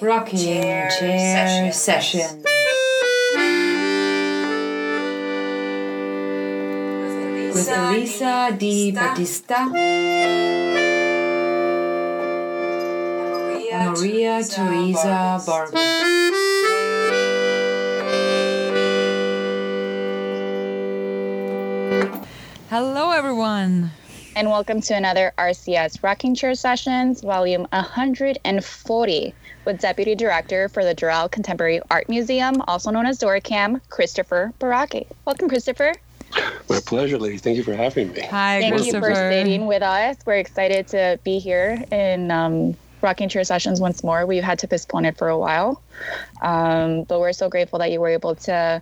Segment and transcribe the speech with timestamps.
[0.00, 2.42] Rocking Chair, Chair Sessions.
[7.54, 9.68] With Elisa Di Battista
[13.72, 15.76] and Maria Teresa Barber.
[22.70, 23.90] Hello, everyone.
[24.36, 29.34] And welcome to another RCS Rocking Chair Sessions, volume 140,
[29.64, 35.06] with Deputy Director for the Doral Contemporary Art Museum, also known as DORCAM, Christopher Baraki.
[35.24, 35.94] Welcome, Christopher.
[36.68, 37.38] My pleasure, lady.
[37.38, 38.20] Thank you for having me.
[38.20, 39.08] Hi, Thank Christopher.
[39.08, 40.16] you for staying with us.
[40.24, 44.26] We're excited to be here in um, Rocking Chair Sessions once more.
[44.26, 45.82] We've had to postpone it for a while,
[46.40, 48.80] um, but we're so grateful that you were able to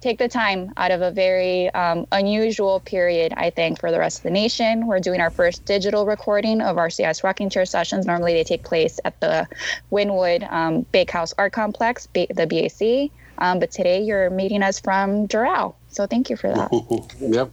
[0.00, 4.18] take the time out of a very um, unusual period, I think, for the rest
[4.18, 4.86] of the nation.
[4.86, 8.06] We're doing our first digital recording of our RCS Rocking Chair Sessions.
[8.06, 9.46] Normally, they take place at the
[9.90, 13.10] Wynwood um, Bakehouse Art Complex, B- the BAC.
[13.38, 15.74] Um, but today, you're meeting us from Doral.
[15.88, 16.70] So thank you for that.
[17.20, 17.50] yep.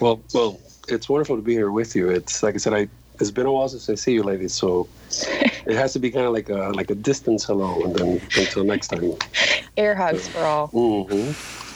[0.00, 2.10] Well, well, it's wonderful to be here with you.
[2.10, 2.88] It's like I said, I
[3.20, 4.48] it's been a while since I see you, lady.
[4.48, 8.20] So it has to be kind of like a like a distance hello, and then
[8.36, 9.12] until next time.
[9.76, 10.68] Air hugs for all.
[10.68, 11.32] hmm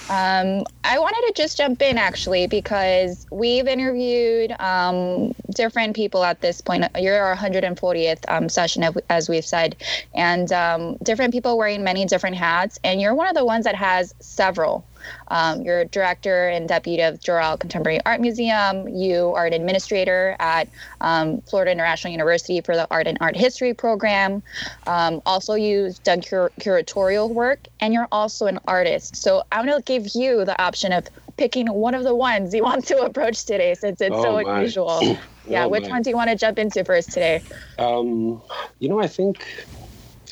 [0.08, 6.40] Um, I wanted to just jump in actually because we've interviewed um, different people at
[6.40, 6.84] this point.
[6.96, 9.77] You're our 140th um, session, as we've said,
[10.14, 12.78] and um, different people wearing many different hats.
[12.84, 14.84] And you're one of the ones that has several.
[15.28, 18.88] Um, you're a director and deputy of Doral Contemporary Art Museum.
[18.88, 20.68] You are an administrator at
[21.00, 24.42] um, Florida International University for the Art and Art History program.
[24.86, 29.16] Um, also, you've done cur- curatorial work, and you're also an artist.
[29.16, 32.62] So I'm going to give you the option of picking one of the ones you
[32.62, 34.58] want to approach today, since it's so Oh, my.
[34.58, 35.18] unusual.
[35.48, 35.90] Yeah, Oh, which my.
[35.90, 37.40] one do you want to jump into first today?
[37.78, 38.42] Um,
[38.80, 39.44] you know, I think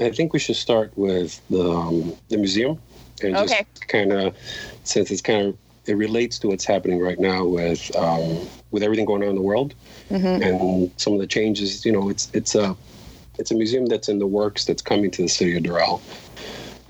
[0.00, 2.80] I think we should start with the um, the museum
[3.22, 3.64] and Okay.
[3.74, 4.36] just kind of
[4.84, 9.04] since it's kind of it relates to what's happening right now with um, with everything
[9.04, 9.74] going on in the world
[10.10, 10.42] Mm-hmm.
[10.42, 11.84] and some of the changes.
[11.84, 12.76] You know, it's it's a
[13.38, 16.00] it's a museum that's in the works that's coming to the city of Doral.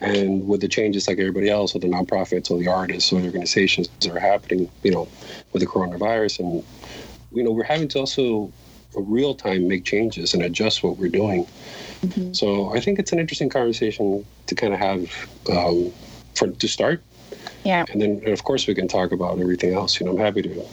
[0.00, 3.26] And with the changes, like everybody else, with the nonprofits or the artists or the
[3.26, 5.08] organizations that are happening, you know,
[5.52, 6.64] with the coronavirus, and
[7.32, 8.52] you know, we're having to also
[8.96, 11.46] real time make changes and adjust what we're doing.
[12.32, 15.92] So I think it's an interesting conversation to kind of have um,
[16.34, 17.02] for to start,
[17.64, 17.84] Yeah.
[17.90, 19.98] and then of course we can talk about everything else.
[20.00, 20.64] You know, I'm happy to,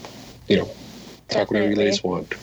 [0.48, 0.70] you know,
[1.30, 2.34] talk whatever you ladies want.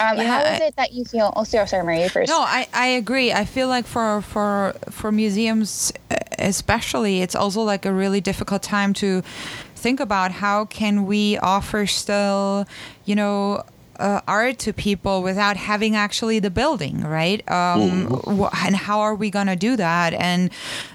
[0.00, 1.32] Um, Yeah, how is it that you feel?
[1.36, 2.28] Oh, sorry, sorry, Marie, first.
[2.28, 3.32] No, I, I agree.
[3.32, 8.62] I feel like for for for museums uh, especially, it's also like a really difficult
[8.62, 9.22] time to
[9.76, 12.66] think about how can we offer still,
[13.04, 13.62] you know,
[13.98, 17.48] uh, art to people without having actually the building, right?
[17.50, 20.14] Um, wh- and how are we gonna do that?
[20.14, 20.50] And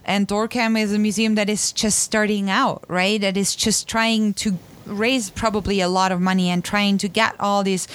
[0.05, 3.19] and Dorcam is a museum that is just starting out, right?
[3.21, 7.35] That is just trying to raise probably a lot of money and trying to get
[7.39, 7.87] all these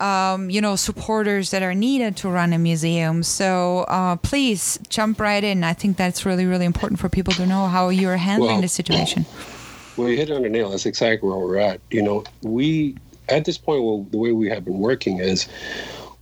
[0.00, 3.22] um, you know, supporters that are needed to run a museum.
[3.22, 5.64] So uh, please jump right in.
[5.64, 8.68] I think that's really, really important for people to know how you're handling Well, the
[8.68, 9.24] situation.
[9.96, 10.70] Well, you hit it on the nail.
[10.70, 11.80] That's exactly where we're at.
[11.90, 12.96] You know, we
[13.28, 15.48] at this point, well, the way we have been working is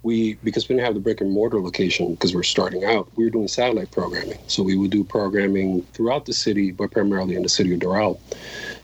[0.02, 3.08] we because we didn't have the brick and mortar location because we're starting out.
[3.16, 7.36] We were doing satellite programming, so we would do programming throughout the city, but primarily
[7.36, 8.18] in the city of Doral.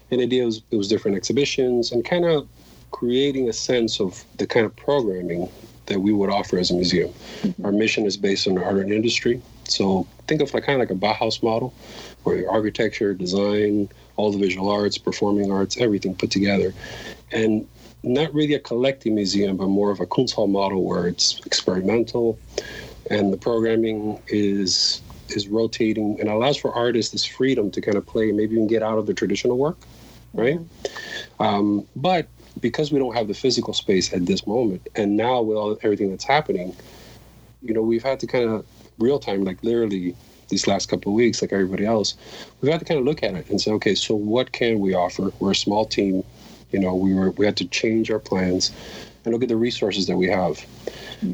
[0.09, 2.47] And the idea was it was different exhibitions and kind of
[2.91, 5.49] creating a sense of the kind of programming
[5.85, 7.09] that we would offer as a museum.
[7.41, 7.65] Mm-hmm.
[7.65, 9.41] Our mission is based on the art and industry.
[9.65, 11.73] So think of like kind of like a Bauhaus model,
[12.23, 16.73] where your architecture, design, all the visual arts, performing arts, everything put together,
[17.31, 17.67] and
[18.03, 22.39] not really a collecting museum, but more of a Kunsthal model where it's experimental,
[23.09, 28.05] and the programming is is rotating and allows for artists this freedom to kind of
[28.05, 29.77] play, maybe even get out of the traditional work,
[30.33, 30.59] right?
[31.39, 32.27] Um, but
[32.59, 36.09] because we don't have the physical space at this moment, and now with all everything
[36.09, 36.75] that's happening,
[37.61, 38.65] you know, we've had to kind of
[38.99, 40.15] real time, like literally
[40.49, 42.15] these last couple of weeks, like everybody else,
[42.59, 44.93] we've had to kind of look at it and say, okay, so what can we
[44.93, 45.31] offer?
[45.39, 46.23] We're a small team,
[46.71, 48.71] you know, we were we had to change our plans
[49.23, 50.65] and look at the resources that we have.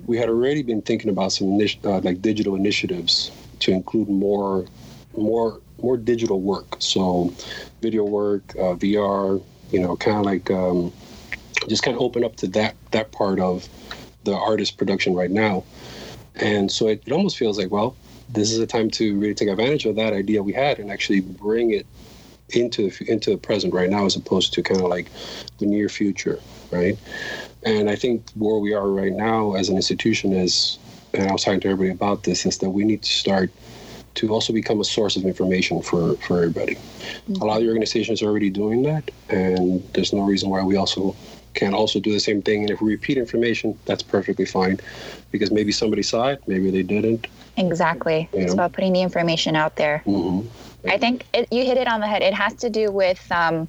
[0.05, 4.65] We had already been thinking about some uh, like digital initiatives to include more,
[5.15, 6.75] more, more digital work.
[6.79, 7.33] So,
[7.81, 9.41] video work, uh, VR,
[9.71, 10.91] you know, kind of like um,
[11.69, 13.67] just kind of open up to that that part of
[14.23, 15.63] the artist production right now.
[16.35, 17.95] And so it, it almost feels like, well,
[18.29, 21.21] this is a time to really take advantage of that idea we had and actually
[21.21, 21.87] bring it
[22.49, 25.09] into the, into the present right now, as opposed to kind of like
[25.59, 26.39] the near future,
[26.71, 26.97] right?
[27.63, 30.77] And I think where we are right now as an institution is
[31.13, 33.49] and I was talking to everybody about this, is that we need to start
[34.15, 36.77] to also become a source of information for, for everybody.
[37.41, 40.75] A lot of the organizations are already doing that, and there's no reason why we
[40.75, 41.15] also
[41.53, 42.61] can also do the same thing.
[42.61, 44.79] And if we repeat information, that's perfectly fine,
[45.31, 47.27] because maybe somebody saw it, maybe they didn't.
[47.57, 48.29] Exactly.
[48.33, 48.41] Yeah.
[48.41, 49.99] It's about putting the information out there.
[49.99, 50.41] hmm
[50.87, 52.21] I think it, you hit it on the head.
[52.21, 53.67] It has to do with um,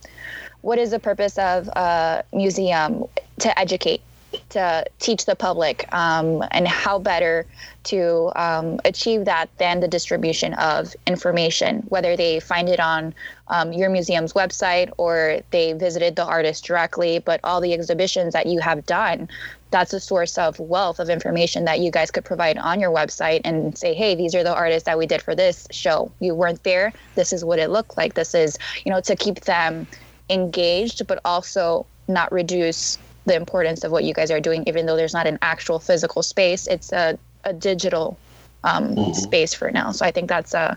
[0.63, 3.05] what is the purpose of a museum
[3.41, 4.03] to educate,
[4.51, 7.47] to teach the public, um, and how better
[7.85, 13.15] to um, achieve that than the distribution of information, whether they find it on
[13.49, 17.19] um, your museum's website or they visited the artist directly.
[17.19, 19.29] But all the exhibitions that you have done,
[19.71, 23.43] that's a source of wealth of information that you guys could provide on your website
[23.45, 26.11] and say, hey, these are the artists that we did for this show.
[26.21, 26.93] You weren't there.
[27.15, 28.15] This is what it looked like.
[28.15, 29.87] This is, you know, to keep them
[30.31, 34.97] engaged, but also not reduce the importance of what you guys are doing, even though
[34.97, 36.67] there's not an actual physical space.
[36.67, 38.17] It's a, a digital
[38.65, 39.93] um, space for now.
[39.93, 40.77] So I think that's a,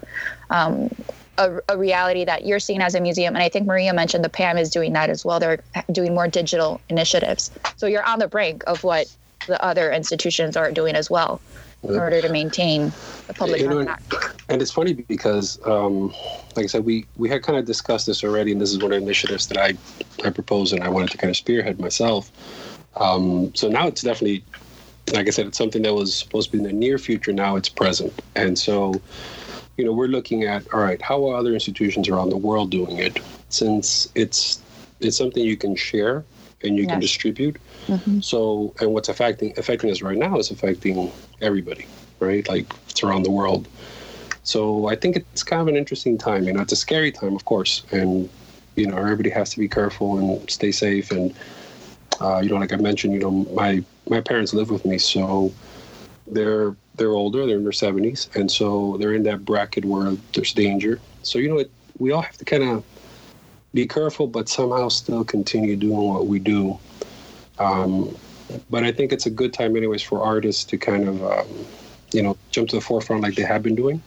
[0.49, 0.89] um,
[1.41, 3.35] a, a reality that you're seeing as a museum.
[3.35, 5.39] And I think Maria mentioned the PAMM is doing that as well.
[5.39, 7.51] They're doing more digital initiatives.
[7.77, 9.07] So you're on the brink of what
[9.47, 11.41] the other institutions are doing as well
[11.83, 12.91] in order to maintain
[13.25, 14.43] the public You know, contact.
[14.49, 16.09] And it's funny because, um,
[16.55, 18.91] like I said, we, we had kind of discussed this already, and this is one
[18.91, 19.73] of the initiatives that I,
[20.23, 22.31] I proposed and I wanted to kind of spearhead myself.
[22.97, 24.43] Um, so now it's definitely,
[25.11, 27.33] like I said, it's something that was supposed to be in the near future.
[27.33, 28.13] Now it's present.
[28.35, 29.01] And so,
[29.77, 32.97] you know, we're looking at, all right, how are other institutions around the world doing
[32.97, 33.19] it?
[33.49, 34.61] Since it's
[34.99, 36.23] it's something you can share
[36.63, 37.01] and you can Yes.
[37.01, 37.57] distribute.
[38.21, 41.87] So, and what's affecting affecting us right now is affecting everybody,
[42.19, 42.47] right?
[42.47, 43.67] Like it's around the world.
[44.43, 46.45] So I think it's kind of an interesting time.
[46.45, 48.29] You know, it's a scary time, of course, and
[48.75, 51.11] you know everybody has to be careful and stay safe.
[51.11, 51.33] And
[52.21, 55.53] uh, you know, like I mentioned, you know, my my parents live with me, so
[56.27, 60.53] they're they're older, they're in their seventies, and so they're in that bracket where there's
[60.53, 60.99] danger.
[61.23, 62.83] So you know, it, we all have to kind of
[63.73, 66.77] be careful, but somehow still continue doing what we do.
[67.59, 68.15] Um,
[68.69, 71.47] but I think it's a good time, anyways, for artists to kind of, um,
[72.11, 74.01] you know, jump to the forefront like they have been doing.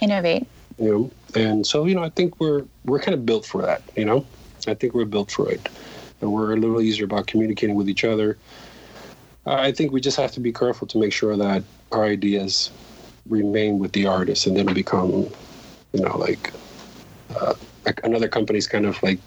[0.00, 0.46] Innovate.
[0.78, 3.82] You know, and so you know, I think we're we're kind of built for that.
[3.96, 4.26] You know,
[4.66, 5.68] I think we're built for it,
[6.20, 8.38] and we're a little easier about communicating with each other.
[9.46, 11.62] I think we just have to be careful to make sure that
[11.92, 12.70] our ideas
[13.28, 15.28] remain with the artist and then become,
[15.92, 16.52] you know, like,
[17.40, 17.54] uh,
[17.84, 19.18] like another company's kind of like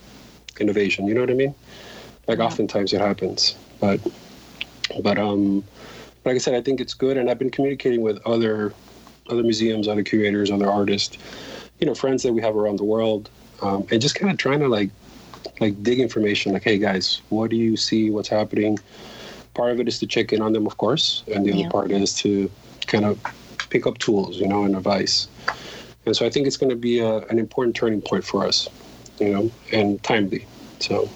[0.60, 1.08] innovation.
[1.08, 1.56] You know what I mean?
[2.28, 4.00] Like oftentimes it happens, but
[5.02, 5.63] but um,
[6.25, 8.74] like I said, I think it's good, and I've been communicating with other
[9.30, 11.18] other museums, other curators, other artists,
[11.80, 13.30] you know, friends that we have around the world,
[13.62, 14.90] um, and just kind of trying to like
[15.60, 16.54] like dig information.
[16.54, 18.10] Like, hey guys, what do you see?
[18.10, 18.80] What's happening?
[19.53, 21.62] Part of it is to check in on them, of course, and the Yeah.
[21.62, 22.50] other part is to
[22.88, 23.19] kind of
[23.69, 25.27] pick up tools, you know, and advice.
[26.06, 28.68] And so I think it's going to be a, an important turning point for us,
[29.19, 30.45] you know, and timely.
[30.80, 31.09] So,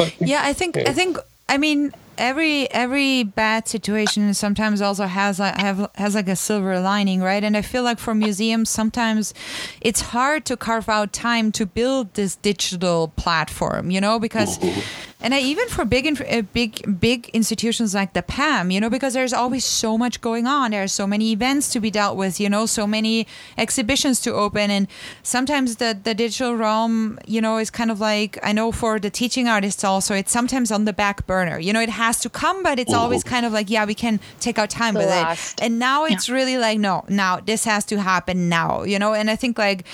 [0.00, 1.18] but yeah i think i think
[1.48, 6.80] i mean every every bad situation sometimes also has like have has like a silver
[6.80, 9.34] lining right and i feel like for museums sometimes
[9.80, 15.09] it's hard to carve out time to build this digital platform you know because mm-hmm.
[15.22, 19.12] And I, even for big uh, big big institutions like the PAMM, you know, because
[19.12, 20.70] there's always so much going on.
[20.70, 23.26] There are so many events to be dealt with, you know, so many
[23.58, 24.88] exhibitions to open, and
[25.22, 29.10] sometimes the the digital realm, you know, is kind of like I know for the
[29.10, 31.58] teaching artists also, it's sometimes on the back burner.
[31.58, 34.20] You know, it has to come, but it's always kind of like yeah, we can
[34.40, 35.60] take our time The with last.
[35.60, 35.64] it.
[35.66, 39.12] And now it's really like no, now this has to happen now, you know.
[39.12, 39.84] And I think like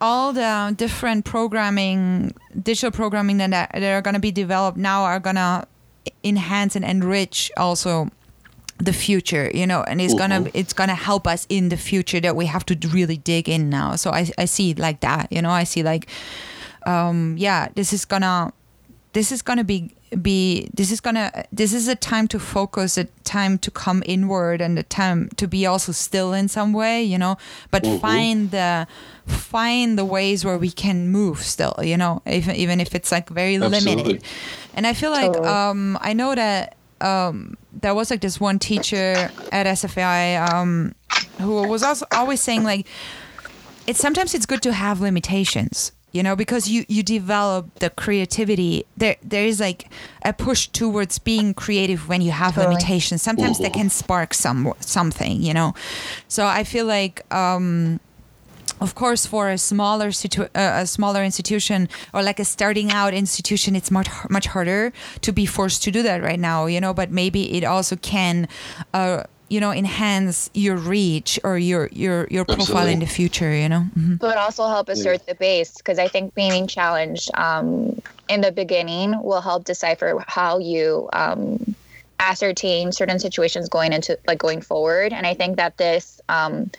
[0.00, 5.20] all the different programming, digital programming that that are going to be developed now are
[5.20, 5.66] going to
[6.24, 8.08] enhance and enrich also
[8.78, 12.36] the future you know and it's gonna it's gonna help us in the future that
[12.36, 13.96] we have to really dig in now.
[13.96, 16.08] So i, I see it like that you know i see like
[16.86, 18.52] um yeah this is gonna
[19.12, 23.04] this is gonna be be this is gonna this is a time to focus a
[23.24, 27.18] time to come inward and a time to be also still in some way you
[27.18, 27.36] know?
[27.70, 28.86] But find the
[29.26, 32.22] find the ways where we can move still you know?
[32.26, 34.04] Even even if it's like very Absolutely.
[34.04, 34.24] limited.
[34.74, 35.48] And i feel like Totally.
[35.48, 40.94] um i know that um there was like this one teacher at sfai um
[41.40, 42.86] who was also always saying like
[43.86, 48.84] it's sometimes it's good to have limitations you know because you you develop the creativity.
[48.96, 49.90] There there is like
[50.24, 52.74] a push towards being creative when you have Totally.
[52.74, 53.22] limitations.
[53.22, 55.74] Sometimes they can spark some something you know?
[56.28, 58.00] So i feel like um
[58.80, 63.12] of course for a smaller situ- uh, a smaller institution or like a starting out
[63.14, 66.94] institution it's much much harder to be forced to do that right now you know?
[66.94, 68.48] But maybe it also can
[68.94, 72.92] uh, you know enhance your reach or your your your profile Absolutely.
[72.92, 76.34] in the future you know hmm but also help assert the base because I think
[76.34, 81.74] being challenged um, in the beginning will help decipher how you um,
[82.20, 85.12] ascertain certain situations going into like going forward.
[85.12, 86.70] And I think that this um,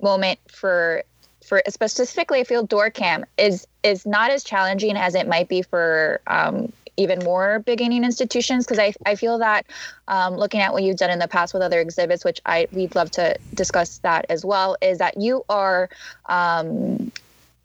[0.00, 1.02] moment for
[1.44, 6.20] for specifically I feel DORCAM is is not as challenging as it might be for
[6.26, 9.66] um, even more beginning institutions because I, I feel that
[10.08, 12.94] um, looking at what you've done in the past with other exhibits which i we'd
[12.94, 15.88] love to discuss that as well is that you are
[16.26, 17.10] um,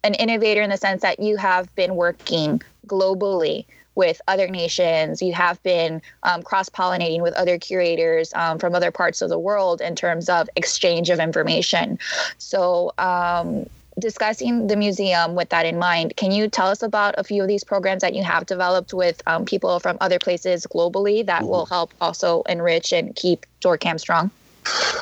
[0.04, 3.64] an innovator in the sense that you have been working globally
[3.94, 5.22] with other nations.
[5.22, 9.38] You have been um, cross pollinating with other curators um, from other parts of the
[9.38, 11.98] world in terms of exchange of information.
[12.38, 13.66] So, um,
[13.98, 17.48] discussing the museum with that in mind, can you tell us about a few of
[17.48, 21.66] these programs that you have developed with um, people from other places globally that will
[21.66, 24.30] help also enrich and keep DORCAM strong?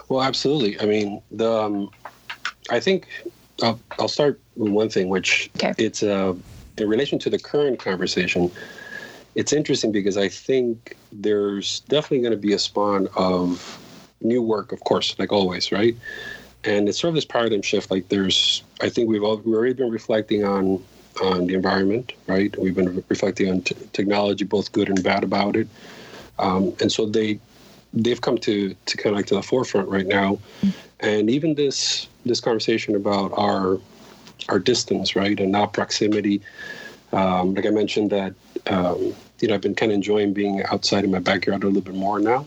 [0.08, 0.78] Well, absolutely.
[0.80, 1.90] I mean, the um,
[2.70, 3.06] I think
[3.62, 5.72] I'll, I'll start with one thing, which Okay.
[5.78, 6.34] it's uh,
[6.78, 8.52] in relation to the current conversation.
[9.34, 13.78] It's interesting because I think there's definitely going to be a spawn of
[14.20, 15.96] new work, of course, like always, right?
[16.64, 17.90] And it's sort of this paradigm shift.
[17.90, 20.82] Like there's, I think we've all, we've already been reflecting on
[21.20, 22.56] on the environment, right?
[22.58, 25.68] We've been reflecting on t- technology, both good and bad about it.
[26.38, 27.38] Um, and so they
[27.92, 30.38] they've come to to kind of like to the forefront right now
[31.00, 33.78] and even this this conversation about our
[34.48, 36.40] our distance right and our proximity
[37.12, 38.34] um, like i mentioned that
[38.68, 41.82] um, you know i've been kind of enjoying being outside in my backyard a little
[41.82, 42.46] bit more now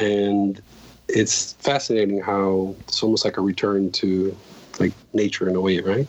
[0.00, 0.60] and
[1.08, 4.36] it's fascinating how it's almost like a return to
[4.78, 6.06] like nature in a way right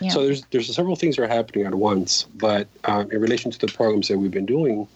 [0.00, 0.10] Yeah.
[0.10, 3.58] so there's there's several things that are happening at once but um, in relation to
[3.58, 4.86] the programs that we've been doing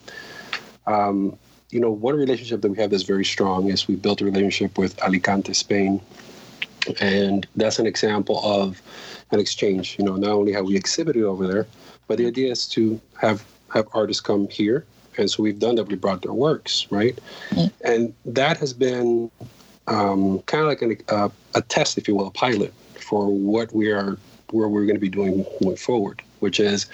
[0.87, 1.37] um,
[1.71, 4.77] you know, one relationship that we have that's very strong is we built a relationship
[4.77, 5.99] with Alicante, Spain.
[7.01, 8.81] And that's an example of
[9.31, 9.97] an exchange.
[9.97, 11.67] You know, not only have we exhibited over there,
[12.07, 13.43] but the idea is to have
[13.73, 14.85] have artists come here.
[15.17, 15.87] And so we've done that.
[15.87, 17.17] We brought their works, right?
[17.83, 19.31] And that has been
[19.87, 23.73] um, kind of like an, uh, a test, if you will, a pilot for what
[23.73, 24.17] we are,
[24.51, 26.87] where we're going to be doing going forward, which is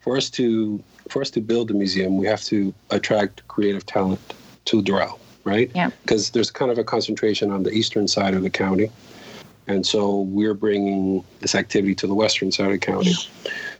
[0.00, 4.20] for us to for us to build a museum, we have to attract creative talent
[4.64, 5.70] to Doral, right?
[5.74, 5.90] Yeah.
[6.00, 8.90] Because there's kind of a concentration on the eastern side of the county,
[9.66, 13.14] and so we're bringing this activity to the western side of the county.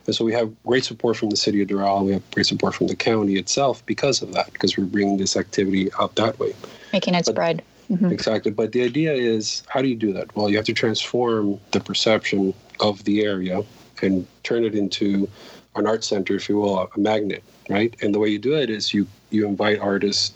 [0.06, 2.04] And so we have great support from the city of Doral.
[2.04, 5.36] We have great support from the county itself because of that, because we're bringing this
[5.36, 6.54] activity out that way.
[6.92, 7.62] Making it But- spread.
[7.90, 8.10] Mhm.
[8.10, 8.50] Exactly.
[8.50, 10.34] But the idea is how do you do that?
[10.34, 13.62] Well, you have to transform the perception of the area
[14.02, 15.28] and turn it into
[15.76, 17.94] an art center, if you will, a magnet, right?
[18.00, 20.32] And the way you do it is you you invite artists,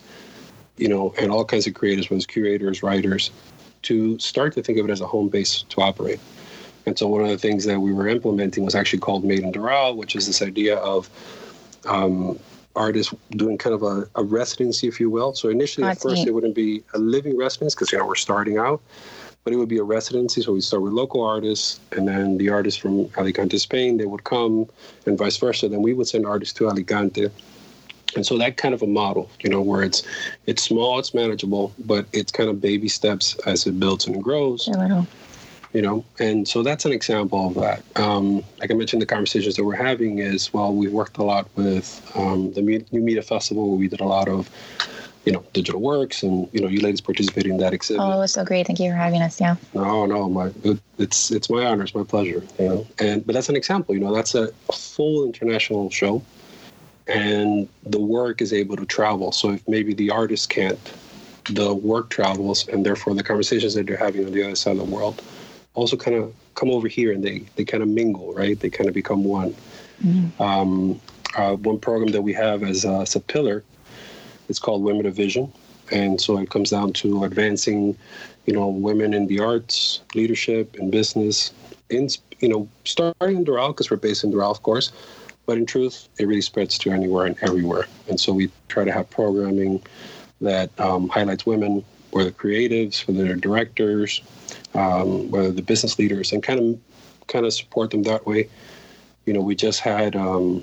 [0.76, 3.30] you know, and all kinds of creators, whether it's curators, writers,
[3.82, 6.18] to start to think of it as a home base to operate.
[6.86, 9.52] And so one of the things that we were implementing was actually called Made in
[9.52, 11.08] Doral, which is this idea of
[11.86, 12.38] um,
[12.76, 15.34] artists doing kind of a, a residency, if you will.
[15.34, 16.28] So initially, Oh, at first, neat.
[16.28, 18.80] it wouldn't be a living residence because you know we're starting out,
[19.44, 20.40] but it would be a residency.
[20.42, 24.24] So we start with local artists, and then the artists from Alicante, Spain, they would
[24.24, 24.66] come,
[25.06, 25.68] and vice versa.
[25.68, 27.28] Then we would send artists to Alicante.
[28.16, 30.02] And so that kind of a model, you know, where it's
[30.46, 34.66] it's small, it's manageable, but it's kind of baby steps as it builds and grows
[34.68, 35.06] little.
[35.72, 36.04] You know?
[36.18, 37.82] And so that's an example of that.
[38.00, 41.48] Um, like i mentioned the conversations that we're having is well we've worked a lot
[41.56, 43.68] with um, the new media festival.
[43.68, 44.50] Where we did a lot of
[45.24, 48.02] you know digital works and you know you ladies participated in that exhibit.
[48.02, 48.66] Oh, it was so great.
[48.66, 49.40] Thank you for having us.
[49.40, 49.56] Yeah.
[49.74, 51.84] no no my it, it's it's my honor.
[51.84, 52.86] It's my pleasure you know?
[52.98, 54.14] And but that's an example you know?
[54.14, 56.22] That's a full international show
[57.08, 59.32] and the work is able to travel.
[59.32, 60.78] So if maybe the artist can't
[61.50, 64.78] the work travels and therefore the conversations that they're having on the other side of
[64.78, 65.22] the world
[65.78, 68.58] also kind of come over here and they they kind of mingle right?
[68.58, 69.54] They kind of become one.
[70.38, 71.00] Um,
[71.36, 73.64] uh, one program that we have as, uh, a pillar.
[74.48, 75.52] It's called women of vision.
[75.92, 77.96] And so it comes down to advancing
[78.46, 81.52] you know women in the arts leadership and business
[81.90, 82.08] in
[82.40, 84.90] you know starting in Doral because we're based in Doral of course.
[85.46, 87.86] But in truth it really spreads to anywhere and everywhere.
[88.08, 89.82] And so we try to have programming
[90.40, 94.22] that um, highlights women whether creatives whether they're directors
[94.78, 96.66] um, whether the business leaders and kind of
[97.26, 98.48] kind of support them that way
[99.26, 100.62] you know we just had um,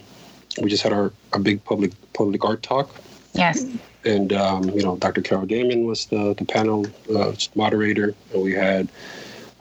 [0.62, 2.88] we just had our a big public public art talk
[3.34, 3.66] Yes.
[4.06, 5.22] and um, you know Dr.
[5.22, 8.88] Carol Damian was the the panel uh, moderator, and we had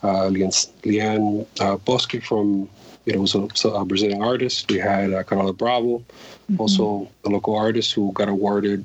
[0.02, 2.68] uh, Leanne, Leanne uh, Bosque from
[3.04, 4.70] you know was a, so a Brazilian artist.
[4.70, 6.04] We had uh, Carola Bravo,
[6.58, 8.84] also a local artist who got awarded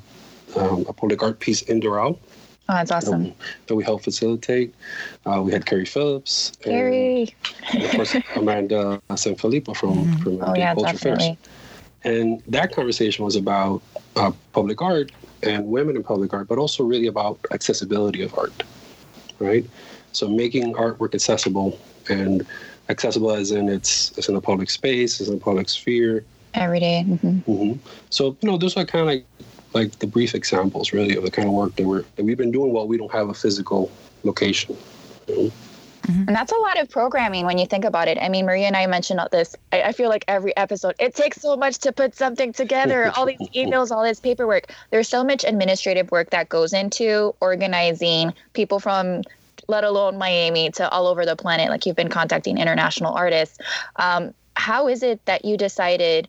[0.55, 2.17] um, a public art piece in Doral.
[2.69, 3.33] Oh, that's awesome.
[3.65, 4.73] that we helped facilitate.
[5.25, 7.33] Uh, we had Carrie Phillips, and,
[7.73, 11.17] and of course Amanda Sanfilippo from from Oh Gay yeah, Culture Fairs.
[11.17, 11.37] definitely.
[12.03, 13.81] And that conversation was about
[14.15, 15.11] uh, public art
[15.43, 18.63] and women in public art, but also really about accessibility of art,
[19.39, 19.65] right?
[20.11, 22.45] So making artwork accessible and
[22.89, 26.23] accessible as in it's, it's in a public space, it's in a public sphere.
[26.53, 27.03] Every day.
[27.07, 27.43] Mhm.
[27.43, 27.73] hmm
[28.09, 29.23] So you know, those are kind of
[29.73, 32.37] like like the brief examples, really, of the kind of work that we're that we've
[32.37, 33.91] been doing while we don't have a physical
[34.23, 34.77] location.
[35.27, 35.51] you know?
[36.07, 38.17] And that's a lot of programming when you think about it.
[38.19, 39.55] I mean, Maria and I mentioned this.
[39.71, 43.11] I, I feel like every episode, it takes so much to put something together.
[43.15, 44.73] all these emails, all this paperwork.
[44.89, 49.21] There's so much administrative work that goes into organizing people from,
[49.67, 51.69] let alone Miami, to all over the planet.
[51.69, 53.59] Like you've been contacting international artists.
[53.97, 56.27] Um, how is it that you decided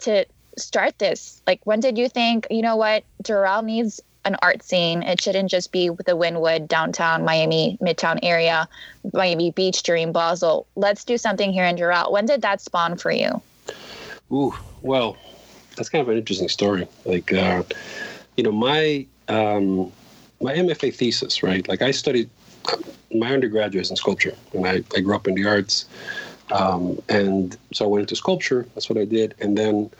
[0.00, 0.24] to
[0.58, 1.42] start this?
[1.46, 5.02] Like, when did you think, you know what, Doral needs an art scene.
[5.02, 8.68] It shouldn't just be the Wynwood, downtown Miami, Midtown area,
[9.12, 10.66] Miami Beach, during Basel.
[10.76, 12.12] Let's do something here in Doral.
[12.12, 13.42] When did that spawn for you?
[14.30, 15.16] Ooh, well,
[15.76, 16.86] that's kind of an interesting story.
[17.04, 17.62] Like, uh,
[18.36, 19.92] you know, my um,
[20.40, 21.66] my MFA thesis, right?
[21.68, 22.28] Like, I studied
[23.12, 25.84] my undergraduate in sculpture, and I, I grew up in the arts,
[26.52, 28.66] um, and so I went into sculpture.
[28.74, 29.90] That's what I did, and then,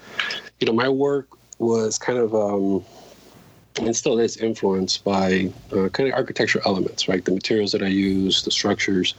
[0.61, 1.29] you know, my work
[1.59, 2.85] was kind of um,
[3.79, 7.25] and still is influenced by uh, kind of architectural elements, right?
[7.25, 9.15] The materials that I use, the structures,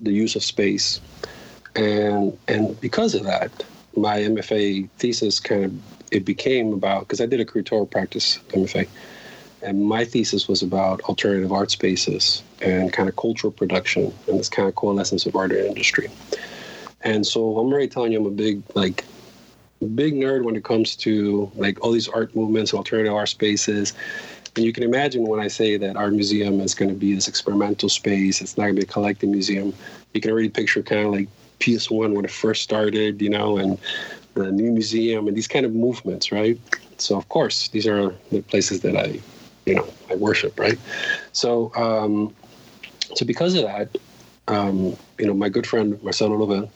[0.00, 1.00] the use of space,
[1.74, 3.50] and and because of that,
[3.96, 5.72] my MFA thesis kind of
[6.12, 8.86] it became about because I did a curatorial practice MFA,
[9.62, 14.48] and my thesis was about alternative art spaces and kind of cultural production and this
[14.48, 16.08] kind of coalescence of art and industry.
[17.06, 19.04] And so I'm already telling you, I'm a big like
[19.94, 23.94] big nerd when it comes to like all these art movements, alternative art spaces.
[24.56, 27.28] And you can imagine when I say that our museum is going to be this
[27.28, 29.72] experimental space, it's not going to be a collecting museum.
[30.14, 31.28] You can already picture kind of like
[31.60, 33.78] PS1 when it first started, you know, and
[34.34, 36.58] the new museum and these kind of movements, right?
[36.98, 39.20] So of course, these are the places that I,
[39.64, 40.78] you know, I worship, right?
[41.30, 42.34] So, um,
[43.14, 43.96] so because of that,
[44.48, 46.68] um, you know, my good friend Marcelo Llobell,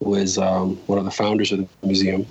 [0.00, 2.26] is um, one of the founders of the museum,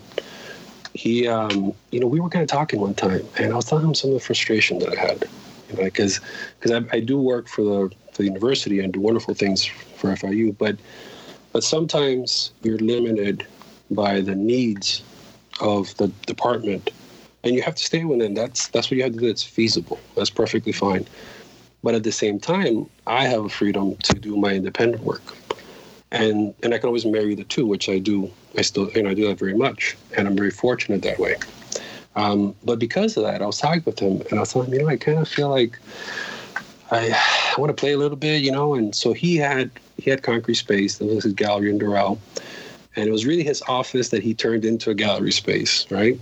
[0.93, 3.85] he, um, you know, we were kind of talking one time, and I was telling
[3.85, 5.25] him some of the frustration that I had,
[5.69, 6.19] you know, because
[6.59, 10.09] because I, I do work for the for the university and do wonderful things for
[10.11, 10.77] FIU, but
[11.53, 13.45] but sometimes you're limited
[13.91, 15.03] by the needs
[15.61, 16.89] of the department,
[17.43, 18.33] and you have to stay within.
[18.33, 19.27] That's that's what you have to do.
[19.27, 19.99] It's feasible.
[20.15, 21.05] That's perfectly fine.
[21.83, 25.21] But at the same time, I have a freedom to do my independent work
[26.11, 28.31] and and I can always marry the two, which I do.
[28.57, 31.35] I still, you know, I do that very much, and I'm very fortunate that way.
[32.15, 34.73] Um, but because of that, I was talking with him, and I was telling him,
[34.73, 35.79] you know, I kind of feel like
[36.91, 38.73] I, I want to play a little bit, you know.
[38.73, 40.97] And so he had he had concrete space.
[40.97, 42.17] That was his gallery in Doral,
[42.95, 46.17] and it was really his office that he turned into a gallery space, right?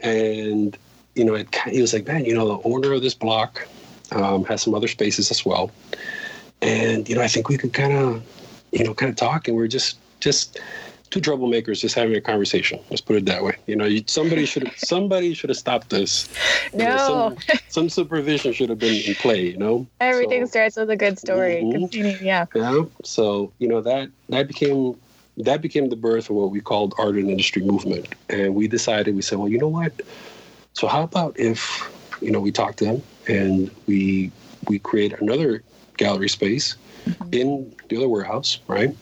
[0.00, 0.76] And
[1.14, 3.66] you know, it, he was like, man, you know, the owner of this block
[4.12, 5.70] um, has some other spaces as well,
[6.62, 8.22] and you know, I think we could kind of
[8.72, 9.54] you know, kind of talking.
[9.54, 10.58] we're just just
[11.10, 12.78] two troublemakers just having a conversation.
[12.90, 13.56] Let's put it that way.
[13.66, 16.28] You know, you, somebody should somebody should have stopped this.
[16.72, 19.46] You know, No, some, some supervision should have been in play.
[19.46, 21.62] You know, everything So- starts with a good story.
[21.62, 22.20] Mhm.
[22.22, 22.46] Yeah.
[22.54, 22.82] yeah.
[23.04, 24.96] So you know that that became
[25.38, 29.14] that became the birth of what we called art and industry movement, and we decided
[29.14, 29.92] we said, well, you know what?
[30.74, 31.88] So how about if
[32.20, 34.30] you know we talk to them and we
[34.68, 35.62] we create another
[35.98, 37.28] gallery space mm-hmm.
[37.32, 38.96] in the other warehouse, right?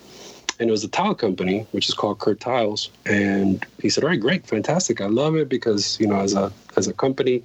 [0.58, 2.90] And it was a tile company, which is called Kurt Tiles.
[3.04, 5.00] And he said, "All right, great, fantastic.
[5.00, 7.44] I love it because you know, as a as a company,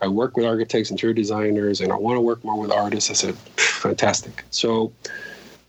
[0.00, 3.14] I work with architects, interior designers, and I want to work more with artists." I
[3.14, 4.92] said, "Fantastic." So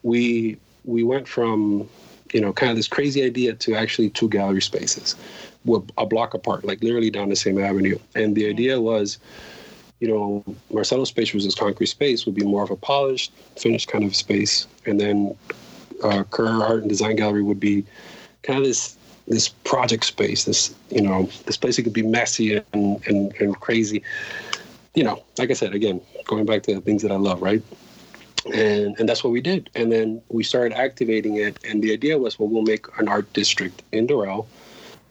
[0.03, 1.87] we we went from
[2.33, 5.15] you know kind of this crazy idea to actually two gallery spaces,
[5.65, 7.99] well, a block apart, like literally down the same avenue.
[8.15, 9.19] And the idea was
[9.99, 14.03] you know, Marcelo's space this concrete space would be more of a polished, finished kind
[14.05, 15.35] of space, and then
[16.03, 17.85] uh, Kerr Art and Design Gallery would be
[18.43, 18.95] kind of this
[19.27, 23.59] this project space, this you know, this place that could be messy and, and and
[23.59, 24.01] crazy.
[24.95, 27.61] You know, like I said, again, going back to the things that I love, right?
[28.53, 32.17] And and that's what we did, and then we started activating it, and the idea
[32.17, 34.45] was, well, we'll make an art district in Doral.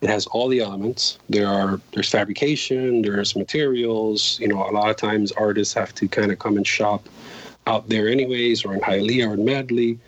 [0.01, 1.19] It has all the elements.
[1.29, 4.39] There are there's fabrication, there's materials.
[4.41, 7.09] You know, a lot of times artists have to kind of come and shop
[7.67, 9.99] out there anyways, or in Hialeah or in Medley.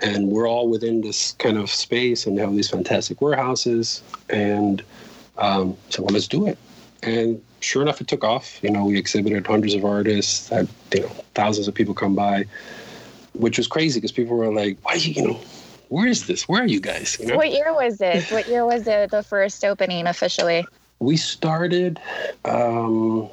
[0.00, 4.02] And we're all within this kind of space and have these fantastic warehouses.
[4.28, 4.82] And
[5.38, 6.58] um, so, well, let's do it.
[7.02, 8.62] and sure enough, it took off.
[8.62, 12.44] You know, we exhibited hundreds of artists, had you know thousands of people come by,
[13.34, 15.40] which was crazy because people were like, "Why you know?"
[15.88, 16.48] Where is this?
[16.48, 17.18] Where are you guys?
[17.20, 17.36] You know?
[17.36, 18.30] What year was this?
[18.30, 20.66] What year was it the first opening officially?
[20.98, 22.00] We started
[22.44, 23.28] um,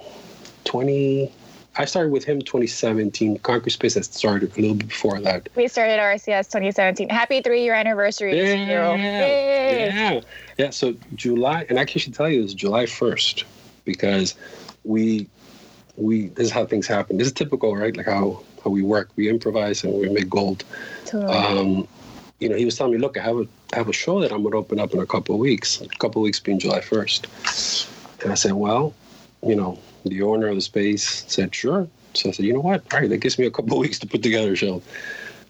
[0.65, 1.31] 20.
[1.75, 3.39] I started with him 2017.
[3.39, 5.49] Concrete Space had started a little bit before that.
[5.55, 7.09] We started RCS 2017.
[7.09, 8.31] Happy three year anniversary.
[8.31, 8.43] to you.
[8.45, 10.21] Yeah, yeah,
[10.57, 10.69] yeah.
[10.69, 13.45] So July, and I can actually tell you it's July 1st
[13.85, 14.35] because
[14.83, 15.27] we
[15.95, 17.17] we this is how things happen.
[17.17, 17.95] This is typical, right?
[17.95, 19.09] Like how how we work.
[19.15, 20.63] We improvise and we make gold.
[21.05, 21.33] Totally.
[21.33, 21.87] Um,
[22.43, 24.31] you know, he was telling me, look, I have a I have a show that
[24.33, 25.81] I'm going to open up in a couple of weeks.
[25.81, 28.23] A couple of weeks being July 1st.
[28.23, 28.93] And I said, well,
[29.41, 31.87] you know, the owner of the space said, sure.
[32.13, 32.83] So I said, you know what?
[32.93, 34.81] All right, that gives me a couple of weeks to put together a show.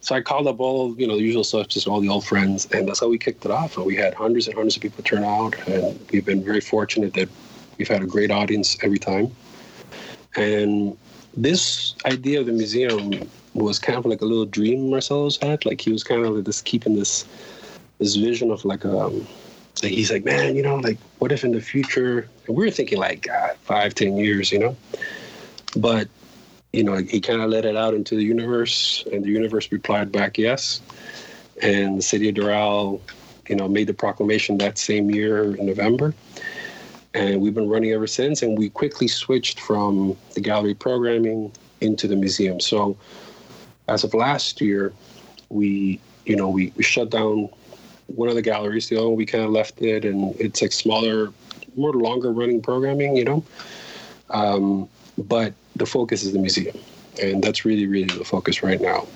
[0.02, 2.88] So I called up all, you know, the usual suspects, all the old friends, and
[2.88, 3.76] that's how we kicked it off.
[3.76, 7.14] And we had hundreds and hundreds of people turn out, and we've been very fortunate
[7.16, 7.30] that
[7.78, 9.32] we've had a great audience every time.
[10.36, 10.96] And
[11.36, 15.66] this idea of the museum was kind of like a little dream Marcelo's had.
[15.66, 17.26] Like he was kind of just keeping this
[18.00, 19.28] this vision of like um
[19.82, 22.72] like he's like, man, you know, like what if in the future and we were
[22.72, 24.76] thinking like God, five, ten years, you know?
[25.76, 26.08] But
[26.74, 30.12] you know, he kind of let it out into the universe, and the universe replied
[30.12, 30.82] back yes.
[31.62, 33.00] And the city of Doral,
[33.48, 36.16] you know, made the proclamation that same year in November.
[37.14, 38.42] And we've been running ever since.
[38.42, 42.60] And we quickly switched from the gallery programming into the museum.
[42.60, 42.98] So
[43.88, 44.94] as of last year,
[45.50, 47.50] we, you know, we, we shut down
[48.08, 48.90] one of the galleries.
[48.90, 51.32] The other one we kind of left it, and it's like smaller,
[51.76, 53.44] more longer running programming, you know.
[54.30, 56.78] Um, but the focus is the museum,
[57.22, 59.08] and that's really, really the focus right now.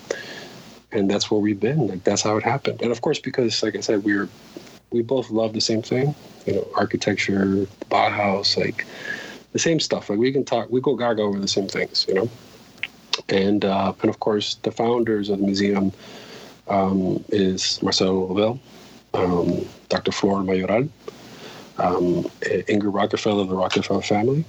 [0.90, 1.86] And that's where we've been.
[1.86, 2.80] Like that's how it happened.
[2.80, 4.28] And of course, because like I said, we're
[4.90, 6.14] we both love the same thing,
[6.46, 8.86] you know, architecture, Bauhaus, like
[9.52, 10.08] the same stuff.
[10.08, 12.30] Like we can talk, we go gaga over the same things, you know.
[13.28, 15.92] And uh, and of course, the founders of the museum
[16.68, 18.58] um, is Marcelo Llobell,
[19.14, 20.12] um, Dr.
[20.12, 20.88] Flor Mayoral,
[21.78, 24.44] um, Ingrid Rockefeller of the Rockefeller family,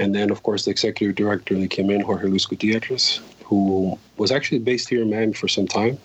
[0.00, 4.32] and then of course the executive director that came in, Jorge Luis Gutierrez, who was
[4.32, 5.98] actually based here in Miami for some time.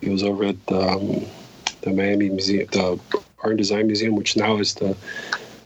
[0.00, 1.24] He was over at um,
[1.80, 3.00] the Miami Museum, the
[3.40, 4.96] Art and Design Museum, which now is the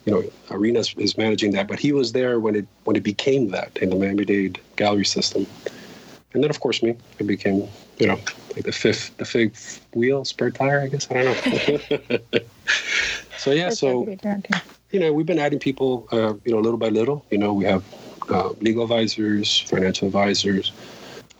[0.04, 3.50] you know Arenas is managing that, but he was there when it when it became
[3.50, 5.46] that in the Miami Dade gallery system.
[6.32, 8.18] And then of course me, I became you know
[8.54, 12.18] like the fifth the fifth wheel spare tire, I guess I don't know.
[13.38, 14.06] so yeah, so
[14.90, 17.24] you know we've been adding people uh, you know little by little.
[17.30, 17.84] You know we have
[18.30, 20.72] uh, legal advisors, financial advisors.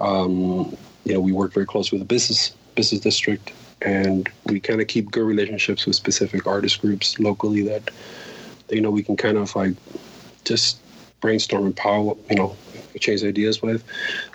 [0.01, 4.81] Um, you know we work very close with the business business district and we kind
[4.81, 7.91] of keep good relationships with specific artist groups locally that
[8.71, 9.75] you know we can kind of like
[10.45, 10.79] just
[11.21, 12.57] brainstorm and power you know
[12.95, 13.85] exchange ideas with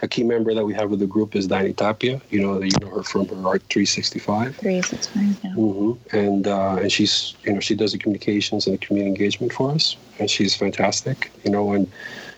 [0.01, 2.71] a key member that we have with the group is Dani Tapia you know you
[2.81, 5.51] know her from her art 365 Three, six, five, yeah.
[5.51, 9.51] hmm and uh, and she's you know she does the communications and the community engagement
[9.51, 11.91] for us and she's fantastic you know and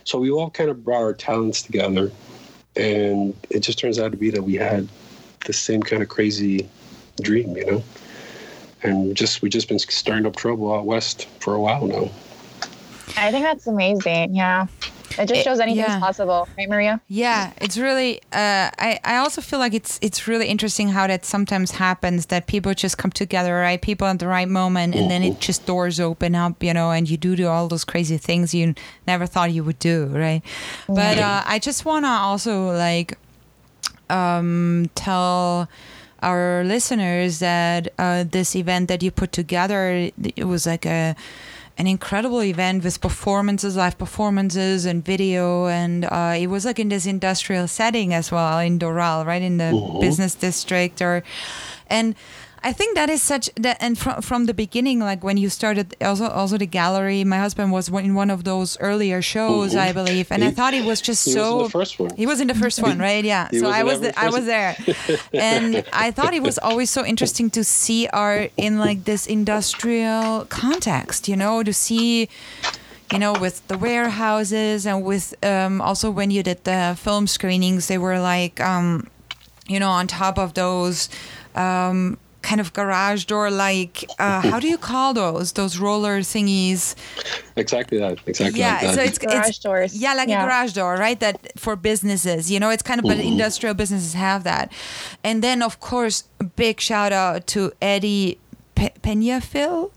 [0.06, 2.12] so we all kind of brought our talents together
[2.78, 4.88] and it just turns out to be that we had
[5.46, 6.70] the same kind of crazy
[7.22, 7.84] dream, you know.
[8.84, 12.10] And just we just been stirring up trouble out west for a while now.
[13.18, 14.36] I think that's amazing.
[14.36, 14.68] Yeah.
[15.18, 16.00] It just shows anything's yeah.
[16.00, 17.02] possible, right, Maria?
[17.08, 18.20] Yeah, it's really.
[18.32, 22.46] Uh, I I also feel like it's it's really interesting how that sometimes happens that
[22.46, 23.82] people just come together, right?
[23.82, 27.10] People at the right moment, and then it just doors open up, you know, and
[27.10, 28.76] you do do all those crazy things you
[29.08, 30.42] never thought you would do, right?
[30.88, 33.18] But uh, I just wanna also like
[34.10, 35.68] um, tell
[36.22, 41.16] our listeners that uh, this event that you put together it was like a
[41.80, 46.90] an incredible event with performances live performances and video and uh, it was like in
[46.90, 49.42] this industrial setting as well in doral right?
[49.44, 51.24] In the business district or
[51.90, 52.16] and
[52.64, 55.96] I think that is such that, and from from the beginning, like when you started,
[56.02, 57.24] also also the gallery.
[57.24, 60.86] My husband was in one of those earlier shows, I believe, and I thought it
[60.86, 61.64] was just he was in so.
[61.64, 62.16] the first one.
[62.16, 63.24] He was in the first one, right?
[63.24, 63.48] Yeah.
[63.52, 64.76] He so I was the, I was there,
[65.34, 70.46] and I thought it was always so interesting to see art in like this industrial
[70.46, 71.28] context.
[71.28, 72.30] You know, to see
[73.12, 77.88] you know, with the warehouses and with um, also when you did the film screenings,
[77.88, 79.08] they were like, um,
[79.68, 81.08] you know, on top of those
[81.56, 82.18] um,
[82.48, 85.48] kind of garage door like, uh, how do you call those?
[85.60, 86.96] Those roller thingies.
[87.56, 88.16] Exactly that.
[88.26, 88.96] Exactly Yeah, like that.
[88.96, 89.92] so it's Garage it's, doors.
[90.04, 90.44] Yeah, like Yeah.
[90.44, 91.20] a garage door, right?
[91.26, 93.34] That for businesses, you know, it's kind of but Mm-hmm.
[93.34, 94.66] industrial businesses have that.
[95.24, 96.18] And then of course,
[96.56, 98.38] big shout out to Eddie
[98.76, 99.92] Pe- Peñafiel.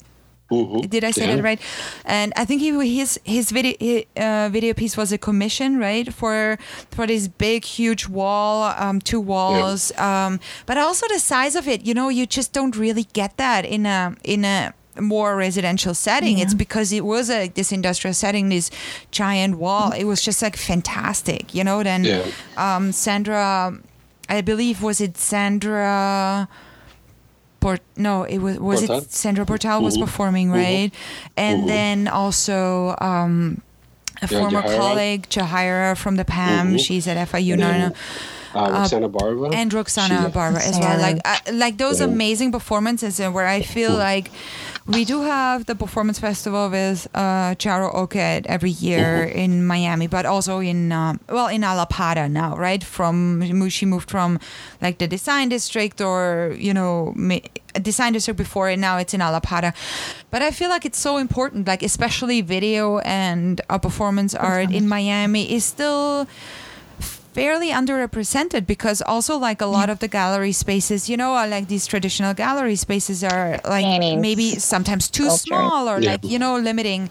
[0.50, 0.90] Mhm.
[0.90, 1.36] Did I say Yeah.
[1.36, 1.60] that right?
[2.04, 6.58] And I think he his his video uh, video piece was a commission, right, for
[6.90, 11.86] for this big huge wall, um, two walls, um, but also the size of it.
[11.86, 16.38] You know, you just don't really get that in a in a more residential setting.
[16.38, 18.70] It's because it was a this industrial setting, this
[19.12, 19.92] giant wall.
[19.92, 21.82] It was just like fantastic, you know.
[21.84, 22.22] Then Yeah.
[22.56, 23.72] um, Sandra,
[24.28, 26.48] I believe was it Sandra.
[27.60, 28.98] Port, no, it was was Portal?
[29.04, 30.00] it Sandra Portal was Mhm.
[30.00, 30.54] performing, Mhm.
[30.54, 30.90] right?
[31.36, 31.66] And Mhm.
[31.66, 33.60] then also um,
[34.22, 34.76] a Yeah, former Jahira.
[34.76, 36.74] colleague, Jahira from the PAMM.
[36.74, 36.80] Mhm.
[36.80, 37.56] She's at FIU Yeah.
[37.56, 37.92] now.
[38.52, 39.50] Uh, Roxana Barba.
[39.54, 40.98] And Roxana She- Barber as well.
[40.98, 42.06] Like uh, like those Yeah.
[42.06, 44.30] amazing performances and where I feel like
[44.92, 49.38] we do have the performance festival with uh, Charo Oquet every year Mm-hmm.
[49.38, 52.82] in Miami, but also in um, well in Allapattah now, right?
[52.82, 54.38] From she moved from
[54.80, 57.14] like the design district or you know
[57.82, 59.72] design district before, and now it's in Allapattah.
[60.30, 64.88] But I feel like it's so important, like especially video and uh, performance art in
[64.88, 66.26] Miami is still
[67.32, 71.68] fairly underrepresented because also like a lot of the gallery spaces you know are like
[71.68, 74.20] these traditional gallery spaces are like Paintings.
[74.20, 75.38] maybe sometimes too Culture.
[75.46, 76.10] small or Yeah.
[76.12, 77.08] like you know limiting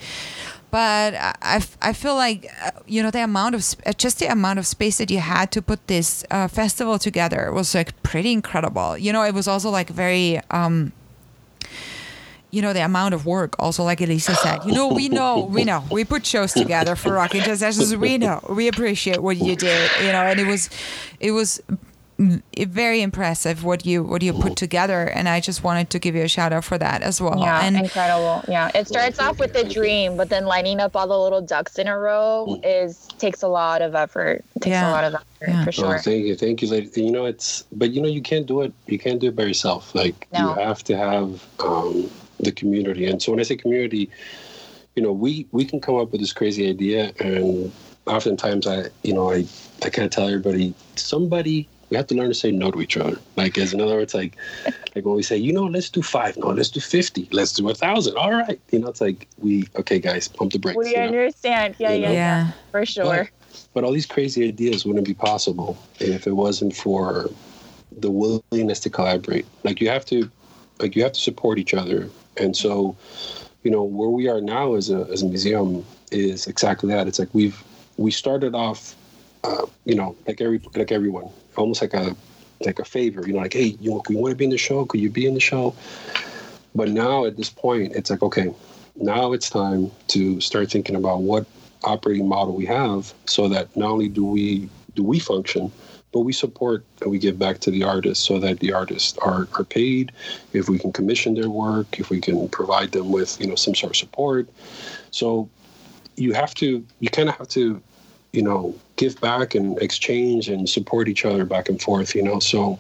[0.72, 4.28] but I, I feel like uh, you know the amount of sp- uh, just the
[4.32, 8.32] amount of space that you had to put this uh, festival together was like pretty
[8.34, 10.92] incredible you know it was also like very um
[12.52, 15.64] you know the amount of work also like elisa said you know we know we
[15.64, 19.56] know we put shows together for rocking jazz sessions we know we appreciate what you
[19.56, 20.70] did you know and it was
[21.20, 21.62] it was
[22.18, 26.16] mm, very impressive what you what you put together and i just wanted to give
[26.16, 28.44] you a shout out for that as well Yeah, and incredible.
[28.48, 31.78] Yeah, it starts off with the dream, but then lining up all the little ducks
[31.78, 34.44] in a row is takes a lot of effort.
[34.62, 34.90] Takes Yeah.
[34.90, 35.64] a lot of effort Yeah.
[35.64, 35.98] for Oh, sure.
[36.00, 36.90] thank you, thank you, lady.
[37.04, 38.74] You know, it's but you know you can't do it.
[38.88, 39.94] You can't do it by yourself.
[39.96, 40.40] Like No.
[40.50, 42.10] you have to have um,
[42.40, 43.06] the community.
[43.06, 44.10] And so when I say community,
[44.96, 47.72] you know, we we can come up with this crazy idea, and
[48.06, 49.46] oftentimes I, you know, I
[49.84, 50.74] I can't tell everybody.
[50.96, 53.18] Somebody we have to learn to say no to each other.
[53.36, 54.38] Like as in other words, like
[54.96, 56.38] like when we say, you know, let's do five.
[56.38, 57.28] No, let's do fifty.
[57.32, 58.18] Let's do a thousand.
[58.18, 58.60] All right.
[58.72, 60.78] You know, it's like we okay, guys, pump the brakes.
[60.78, 61.04] We you know?
[61.04, 61.76] understand.
[61.80, 62.14] Yeah, You yeah, know?
[62.14, 63.30] yeah, yeah for sure.
[63.74, 67.30] But all these crazy ideas wouldn't be possible if it wasn't for
[67.98, 69.46] the willingness to collaborate.
[69.64, 70.30] Like you have to,
[70.80, 72.10] like you have to support each other.
[72.38, 72.96] And so,
[73.64, 77.08] you know, where we are now as a as a museum is exactly that.
[77.08, 77.62] It's like we've
[77.98, 78.96] we started off,
[79.44, 82.16] uh, you know, like every like everyone, almost like a
[82.62, 83.28] like a favor.
[83.28, 84.86] You know, like hey, you, you want to be in the show?
[84.86, 85.76] Could you be in the show?
[86.76, 88.54] But now at this point, it's like okay,
[88.96, 91.46] now it's time to start thinking about what
[91.84, 95.72] operating model we have so that not only do we do we function
[96.12, 99.48] but we support and we give back to the artists so that the artists are,
[99.58, 100.12] are paid.
[100.54, 103.76] If we can commission their work if we can provide them with you know some
[103.76, 104.50] sort of support.
[105.12, 105.50] So
[106.16, 107.82] you have to you kind of have to
[108.34, 112.40] you know give back and exchange and support each other back and forth you know?
[112.40, 112.80] So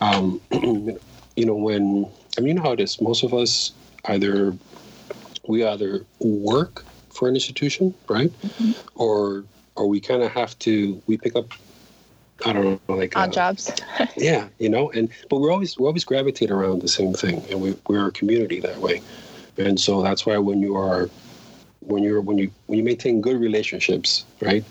[0.00, 3.00] um, you know when i mean you know how it is.
[3.00, 3.72] Most of us
[4.06, 4.54] either
[5.46, 8.32] we either work for an institution, right?
[8.94, 9.44] Or
[9.74, 11.52] or we kind of have to we pick up
[12.44, 13.72] I don't know like Odd uh, jobs.
[14.16, 17.60] yeah, you know, and but we're always we always gravitate around the same thing, and
[17.60, 19.00] we we're a community that way,
[19.58, 21.08] and so that's why when you are
[21.80, 24.64] when you're when you when you maintain good relationships, right?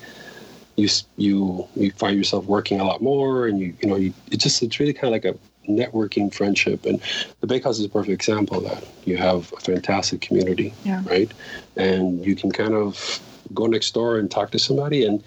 [0.75, 4.37] You you you find yourself working a lot more, and you you know you it
[4.37, 5.37] just it's really kind of like a
[5.69, 7.01] networking friendship, and
[7.39, 8.83] the Bakehouse is a perfect example of that.
[9.05, 11.03] You have a fantastic community, Yeah.
[11.05, 11.31] right?
[11.77, 13.21] And you can kind of
[13.53, 15.23] go next door and talk to somebody, and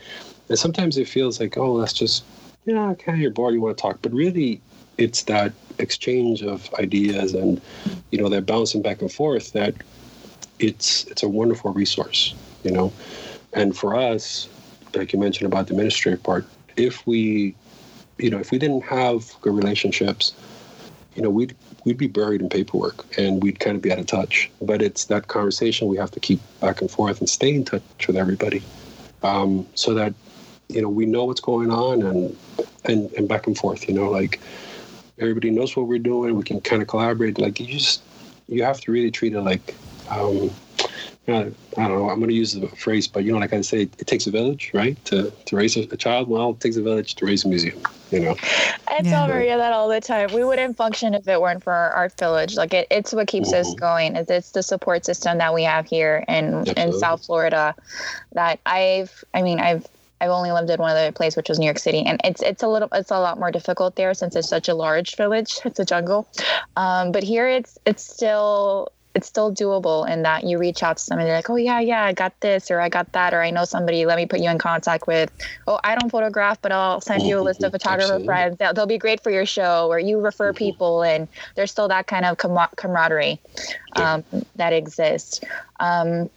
[0.49, 2.25] and sometimes it feels like oh that's just
[2.67, 3.99] yeah, okay, you're bored, you want to talk.
[4.01, 4.61] But really,
[4.97, 7.61] it's that exchange of ideas and,
[8.11, 9.75] you know, that bouncing back and forth that
[10.61, 12.93] it's it's a wonderful resource, you know.
[13.53, 14.49] And for us,
[14.95, 17.55] like you mentioned about the administrative part, if we,
[18.19, 20.33] you know, if we didn't have good relationships,
[21.17, 21.55] you know, we'd
[21.85, 24.51] we'd be buried in paperwork and we'd kind of be out of touch.
[24.63, 27.83] But it's that conversation we have to keep back and forth and stay in touch
[28.07, 28.63] with everybody,
[29.23, 30.15] um, so that
[30.75, 32.37] you know we know what's going on and
[32.85, 33.89] and and back and forth.
[33.89, 34.41] You know, like
[35.19, 36.37] everybody knows what we're doing.
[36.37, 37.39] We can kind of collaborate.
[37.39, 38.03] Like you just
[38.49, 39.75] you have to really treat it like.
[40.11, 40.51] Um,
[41.27, 42.11] uh, I don't know.
[42.11, 44.31] I'm going to use the phrase, but you know, like I say, it takes a
[44.31, 46.29] village, right, to to raise a, a child.
[46.29, 47.81] Well, it takes a village to raise a museum.
[48.11, 48.37] You know.
[48.87, 49.11] I Yeah.
[49.11, 50.33] tell Maria that all the time.
[50.35, 52.57] We wouldn't function if it weren't for our art village.
[52.57, 53.81] Like it, it's what keeps us Mhm.
[53.81, 54.17] going.
[54.17, 57.75] It's, it's the support system that we have here in in South Florida.
[58.35, 59.87] That I've, I mean, I've
[60.25, 62.63] I've only lived in one other place, which was New York City, and it's it's
[62.63, 65.61] a little it's a lot more difficult there since it's such a large village.
[65.65, 66.29] It's a jungle,
[66.77, 71.03] um, but here it's it's still it's still doable in that you reach out to
[71.03, 73.65] somebody like, oh yeah, yeah, I got this or I got that or I know
[73.65, 74.07] somebody.
[74.07, 75.31] Let me put you in contact with.
[75.69, 78.27] Oh, I don't photograph, but I'll send you a list of photographer Absolutely.
[78.27, 78.57] friends.
[78.59, 79.87] They'll, they'll be great for your show.
[79.89, 80.57] Or you refer Mhm.
[80.57, 83.41] people, and there's still that kind of camaraderie
[83.97, 84.15] Yeah.
[84.15, 84.25] um,
[84.57, 85.41] that exists.
[85.79, 86.29] Um,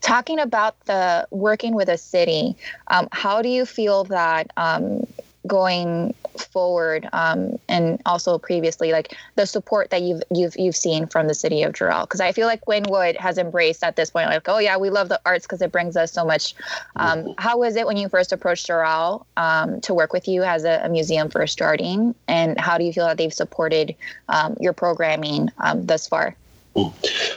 [0.00, 2.56] talking about the working with a city,
[2.88, 5.06] um, how do you feel that um,
[5.46, 11.26] going forward um, and also previously like the support that you've you've you've seen from
[11.26, 14.48] the city of Doral because I feel like Wynwood has embraced at this point like
[14.48, 16.54] oh yeah we love the arts because it brings us so much
[16.96, 20.64] um, how was it when you first approached Doral um, to work with you as
[20.64, 22.14] a, a museum first starting?
[22.28, 23.94] And how do you feel that they've supported
[24.28, 26.36] um, your programming um, thus far?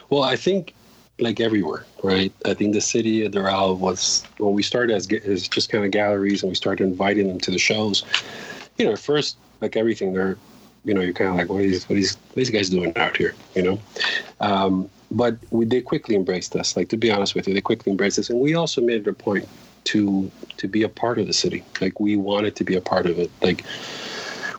[0.10, 0.74] Well, I think
[1.22, 2.34] like everywhere, right?
[2.46, 5.92] I think the city of Doral was when we started as, as just kind of
[5.92, 8.04] galleries and we started inviting them to the shows.
[8.78, 10.38] You know, first, like everything, they're,
[10.84, 13.16] you know, you're kind of like, what these, what these, what these guys doing out
[13.16, 13.36] here?
[13.56, 13.80] You know,
[14.40, 16.76] um, but we they quickly embraced us.
[16.76, 19.08] Like to be honest with you, they quickly embraced us, and we also made it
[19.08, 19.48] a point
[19.86, 21.64] to to be a part of the city.
[21.82, 23.30] Like we wanted to be a part of it.
[23.42, 23.66] Like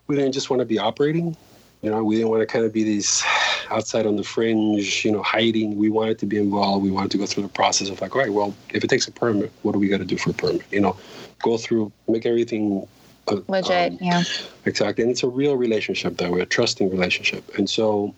[0.07, 1.37] we didn't just want to be operating.
[1.81, 3.25] You know, we didn't want to kind of be these
[3.73, 5.77] outside on the fringe, you know, hiding.
[5.77, 6.85] We wanted to be involved.
[6.85, 9.09] We wanted to go through the process of like, all right, well, if it takes
[9.09, 10.63] a permit, what do we got to do for a permit?
[10.71, 10.97] You know,
[11.43, 12.87] go through, make everything
[13.29, 14.23] uh, legit um, yeah
[14.65, 15.03] Exactly.
[15.03, 17.57] And it's a real relationship that way, a trusting relationship.
[17.57, 18.15] And so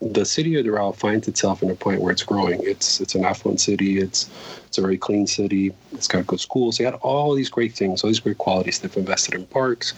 [0.00, 2.60] the city of Doral finds itself in a point where it's growing.
[2.62, 3.98] It's it's an affluent city.
[3.98, 4.28] It's
[4.66, 5.72] it's a very clean city.
[5.92, 6.76] It's got good schools.
[6.76, 8.80] They got all these great things, all these great qualities.
[8.80, 9.94] They've invested in parks,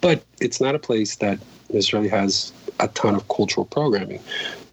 [0.00, 1.38] but it's not a place that
[1.72, 4.20] necessarily has a ton of cultural programming.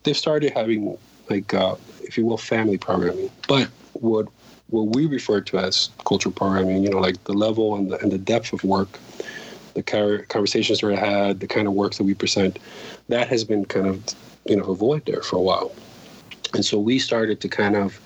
[0.03, 0.97] They've started having
[1.29, 3.29] like, uh, if you will, family programming.
[3.47, 4.27] But what
[4.69, 8.12] what we refer to as cultural programming, you know, like the level and the, and
[8.12, 8.99] the depth of work
[9.73, 12.59] the conversations that I had, the kind of work that we present,
[13.07, 14.03] that has been kind of,
[14.45, 15.71] you know, a void there for a while.
[16.53, 17.99] And so we started to kind of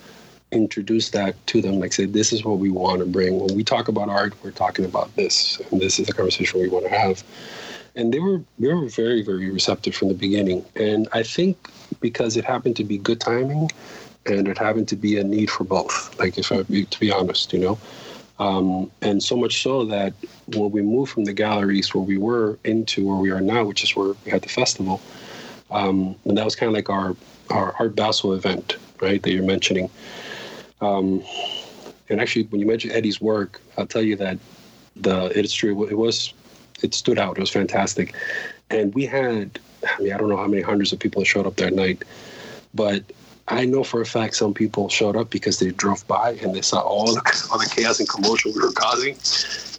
[0.52, 3.40] introduce that to them, like say, this is what we want to bring.
[3.40, 6.68] When we talk about art, we're talking about this, and this is the conversation we
[6.68, 7.24] want to have.
[7.96, 10.64] And they were they were very very receptive from the beginning.
[10.74, 13.70] And I think because it happened to be good timing,
[14.26, 16.18] and it happened to be a need for both.
[16.18, 17.78] Like if I to be honest, you know.
[18.38, 20.12] Um, and so much so that
[20.56, 23.84] when we moved from the galleries where we were into where we are now, which
[23.84, 25.00] is where we had the festival,
[25.70, 27.14] um, and that was kind of like our
[27.50, 29.22] our Art Basel event, right?
[29.22, 29.88] That you're mentioning.
[30.80, 31.22] Um,
[32.08, 34.38] and actually, when you mention Eddie's work, I'll tell you that
[34.96, 35.86] the it is true.
[35.86, 36.32] It was
[36.82, 37.38] it stood out.
[37.38, 38.14] It was fantastic,
[38.70, 41.56] and we had I mean I don't know how many hundreds of people showed up
[41.56, 42.02] that night,
[42.74, 43.04] but
[43.48, 46.62] I know for a fact some people showed up because they drove by and they
[46.62, 49.16] saw all the, all the chaos and commotion we were causing.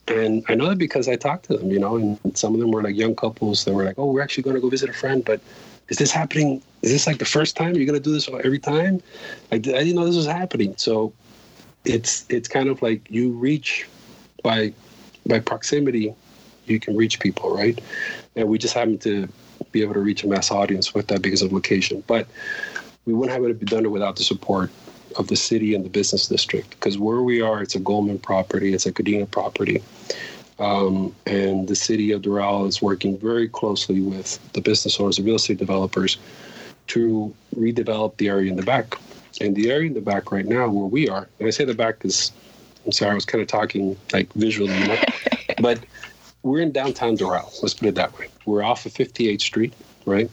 [0.07, 2.69] And I know that because I talked to them, you know, and some of them
[2.69, 4.93] were like young couples that were like, oh, we're actually going to go visit a
[4.93, 5.41] friend, but
[5.89, 6.61] is this happening?
[6.83, 9.01] Is this like the first time you're going to do this every time?
[9.51, 10.75] I, I didn't know this was happening.
[10.77, 11.13] So
[11.85, 13.87] it's it's kind of like you reach
[14.43, 14.73] by
[15.25, 16.13] by proximity,
[16.67, 17.79] you can reach people, right?
[18.35, 19.27] And we just happen to
[19.71, 22.03] be able to reach a mass audience with that because of location.
[22.07, 22.27] But
[23.05, 24.71] we wouldn't have it done it without the support
[25.17, 26.71] of the city and the business district.
[26.71, 29.81] Because where we are, it's a Goldman property, it's a Codina property.
[30.57, 35.23] Um, and the city of Doral is working very closely with the business owners, the
[35.23, 36.17] real estate developers,
[36.87, 38.95] to redevelop the area in the back.
[39.41, 41.73] And the area in the back right now, where we are, and I say the
[41.73, 42.31] back because
[42.85, 44.71] I'm sorry, I was kind of talking like visually,
[45.61, 45.79] but
[46.45, 47.51] we're in downtown Doral.
[47.63, 48.27] Let's put it that way.
[48.45, 49.73] We're off of 58th Street,
[50.05, 50.29] right?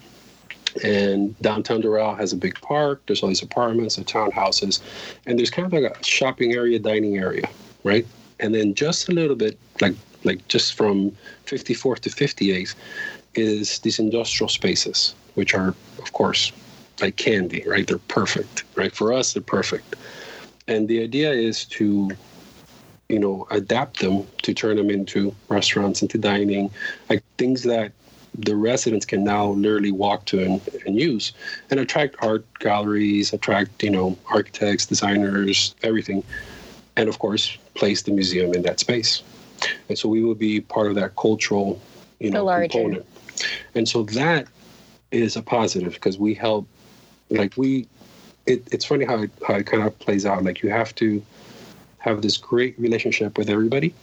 [0.85, 3.01] And downtown Doral has a big park.
[3.07, 4.81] There's all these apartments and townhouses,
[5.27, 7.49] and there's kind of like a shopping area, dining area,
[7.83, 8.07] right?
[8.41, 9.95] And then just a little bit, like
[10.25, 11.11] like just from
[11.47, 12.75] 54th to 58th,
[13.35, 16.53] is these industrial spaces, which are, of course,
[17.01, 17.87] like candy, right?
[17.87, 18.95] They're perfect, right?
[18.95, 19.97] For us, they're perfect.
[20.69, 22.11] And the idea is to,
[23.13, 26.71] you know, adapt them to turn them into restaurants, into dining,
[27.11, 27.93] like things that
[28.35, 31.35] the residents can now literally walk to and, and use
[31.71, 36.25] and attract art galleries, attract, you know, architects, designers, everything.
[36.97, 39.23] And of course, place the museum in that space.
[39.91, 41.83] And so we will be part of that cultural,
[42.19, 43.05] you know, component.
[43.75, 44.47] And so that
[45.11, 46.67] is a positive because we help,
[47.29, 47.87] like we,
[48.47, 50.43] it, it's funny how it, how it kind of plays out.
[50.45, 51.23] Like you have to
[52.03, 53.95] have this great relationship with everybody,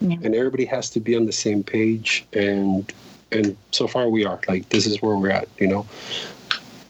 [0.00, 0.16] Yeah.
[0.22, 2.24] and everybody has to be on the same page.
[2.32, 2.90] And
[3.30, 4.40] and so far we are.
[4.48, 5.48] Like this is where we're at.
[5.58, 5.86] You know,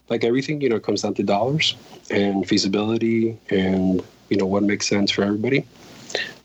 [0.08, 1.74] like everything, you know, comes down to dollars
[2.10, 5.64] and feasibility, and you know what makes sense for everybody.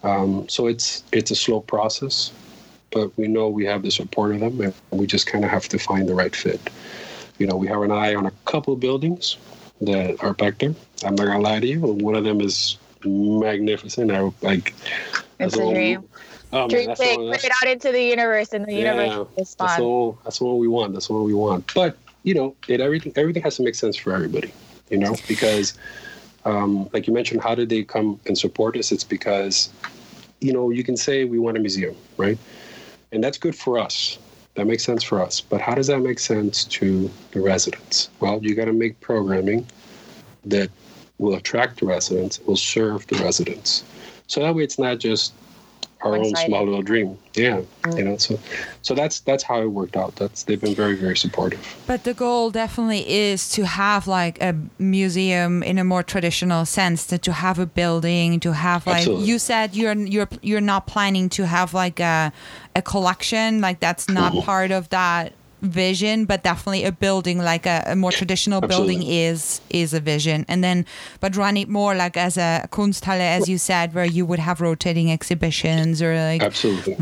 [0.03, 2.32] Um, so it's it's a slow process,
[2.91, 5.67] but we know we have the support of them, and we just kind of have
[5.69, 6.61] to find the right fit.
[7.39, 9.38] You know, we have an eye on a couple of buildings,
[9.82, 10.74] that are back there.
[11.05, 11.80] I'm not gonna lie to you.
[11.82, 14.12] One of them is magnificent.
[14.12, 14.74] I like.
[15.39, 16.08] It's a dream.
[16.54, 19.26] Oh, man, Dream that's big, put it out into the universe, and the universe will
[19.36, 20.93] that's one, that's one we want.
[20.93, 21.74] That's what we want.
[21.74, 24.54] But you know, it everything everything has to make sense for everybody.
[24.91, 25.74] You know, because
[26.45, 28.91] um, like you mentioned, how did they come and support us?
[28.91, 29.70] It's because
[30.41, 32.38] you know you can say we want a museum, right?
[33.12, 34.20] And that's good for us.
[34.54, 35.41] That makes sense for us.
[35.41, 38.10] But how does that make sense to the residents?
[38.20, 39.66] Well, you got to make programming
[40.45, 40.70] that
[41.24, 43.84] will attract the residents, will serve the residents.
[44.28, 45.34] So that way, it's not just
[46.01, 46.47] our own One-sided.
[46.47, 47.17] small little dream.
[47.34, 47.61] Yeah,
[47.95, 48.17] you know.
[48.17, 48.38] So,
[48.82, 50.15] so that's that's how it worked out.
[50.17, 51.63] That's they've been very very supportive.
[51.88, 57.05] But the goal definitely is to have like a museum in a more traditional sense,
[57.05, 59.26] that to have a building, to have like Absolutely.
[59.28, 62.34] you said you're you're you're not planning to have like a
[62.76, 64.45] a collection, like that's not Mm-hmm.
[64.45, 65.32] part of that
[65.64, 70.45] vision, but definitely a building like a, a more traditional building is is a vision.
[70.47, 70.86] And then
[71.20, 74.61] but run it more like as a Kunsthalle as you said where you would have
[74.61, 76.93] rotating exhibitions or like Absolutely.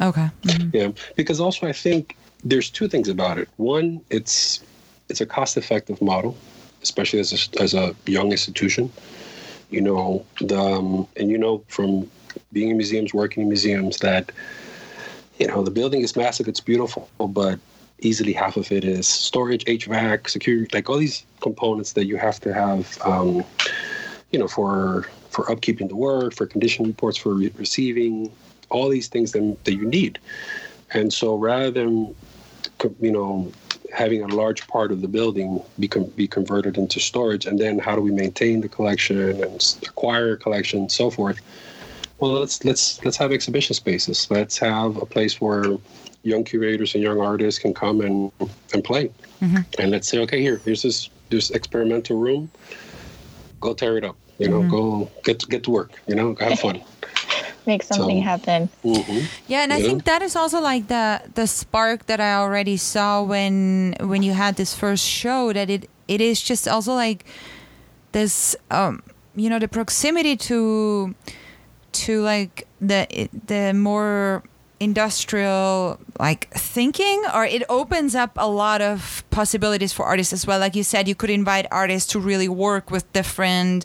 [0.00, 0.28] okay.
[0.42, 0.74] Mhm.
[0.74, 3.48] Yeah, because also I think there's two things about it.
[3.56, 4.60] One, it's
[5.08, 6.36] it's a cost-effective model,
[6.82, 8.92] especially as a, as a young institution.
[9.70, 12.10] You know, the um, and you know from
[12.52, 14.30] being in museums, working in museums, that
[15.38, 17.58] you know the building is massive, it's beautiful, but
[18.02, 22.40] easily half of it is storage, HVAC, security, like all these components that you have
[22.40, 22.98] to have.
[23.02, 23.44] Um,
[24.30, 28.32] you know, for for upkeeping the work, for condition reports, for re- receiving
[28.68, 30.18] all these things that, that you need.
[30.92, 32.14] And so rather than,
[33.00, 33.52] you know,
[33.92, 37.94] having a large part of the building be, be converted into storage, and then how
[37.94, 41.40] do we maintain the collection and acquire a collection and so forth?
[42.18, 44.30] Well, let's let's let's have exhibition spaces.
[44.30, 45.78] Let's have a place where
[46.22, 48.30] young curators and young artists can come and
[48.74, 49.10] and play.
[49.78, 52.50] And let's say, okay, here, here's this this experimental room.
[53.60, 54.16] Go tear it up.
[54.38, 55.92] You know, go get get to work.
[56.06, 56.80] You know, have fun.
[57.66, 58.68] Make something So- happen.
[58.82, 62.34] hmm Yeah, and I You think that is also like the the spark that I
[62.34, 66.94] already saw when when you had this first show that it it is just also
[66.94, 67.24] like
[68.12, 69.02] this um
[69.36, 71.14] you know the proximity to
[71.92, 73.06] to like the
[73.46, 74.42] the more
[74.80, 80.58] industrial like thinking or it opens up a lot of possibilities for artists as well.
[80.58, 83.84] Like you said you could invite artists to really work with different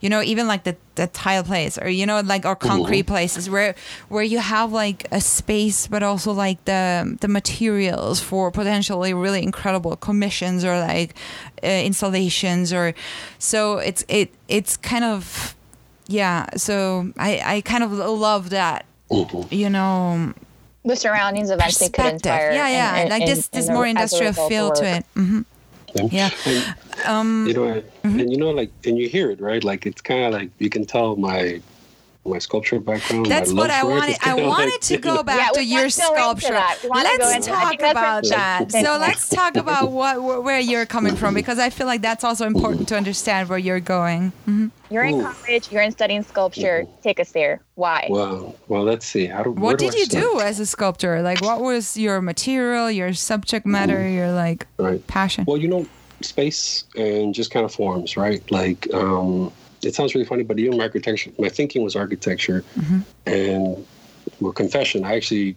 [0.00, 3.50] you know even like the, the tile place or you know like or concrete places
[3.50, 3.74] where
[4.08, 9.42] where you have like a space but also like the the materials for potentially really
[9.42, 11.14] incredible commissions or like
[11.64, 12.94] uh, installations or
[13.38, 15.56] so it's it it's kind of
[16.06, 20.32] yeah so i i kind of love that hmm you know
[20.84, 22.52] The surroundings eventually could perspective inspire.
[22.52, 24.94] yeah yeah and- and- like this and- this more industrial feel to work.
[24.98, 25.40] it hmm
[26.10, 29.62] yeah And, you know, and you know, like, and you hear it, right?
[29.64, 31.60] Like, it's kind of like you can tell my
[32.28, 33.26] my sculpture background.
[33.26, 34.16] That's love what I wanted.
[34.22, 36.48] I wanted to go back Yeah, to your wanna go into sculpture.
[36.50, 36.78] that.
[36.82, 37.58] We wanna Let's into that.
[37.66, 38.72] I talk about that.
[38.72, 42.46] So let's talk about what where you're coming from because I feel like that's also
[42.46, 44.32] important to understand where you're going.
[44.48, 44.70] Mhm.
[44.90, 45.22] You're in Ooh.
[45.22, 45.70] college.
[45.70, 46.86] You're in studying sculpture.
[47.02, 47.60] Take us there.
[47.74, 48.06] Why?
[48.10, 49.26] Well, well, let's see.
[49.26, 49.50] How do?
[49.50, 50.24] What did I you start?
[50.24, 51.20] do as a sculptor?
[51.22, 55.06] Like, what was your material, your subject matter, your like Right.
[55.06, 55.44] passion?
[55.46, 55.86] Well, you know,
[56.22, 58.42] space and just kind of forms, right?
[58.50, 59.52] Like, um,
[59.82, 62.64] it sounds really funny, but even my architecture, my thinking was architecture.
[62.76, 62.98] Mm-hmm.
[63.26, 63.86] And
[64.40, 65.56] well, confession, I actually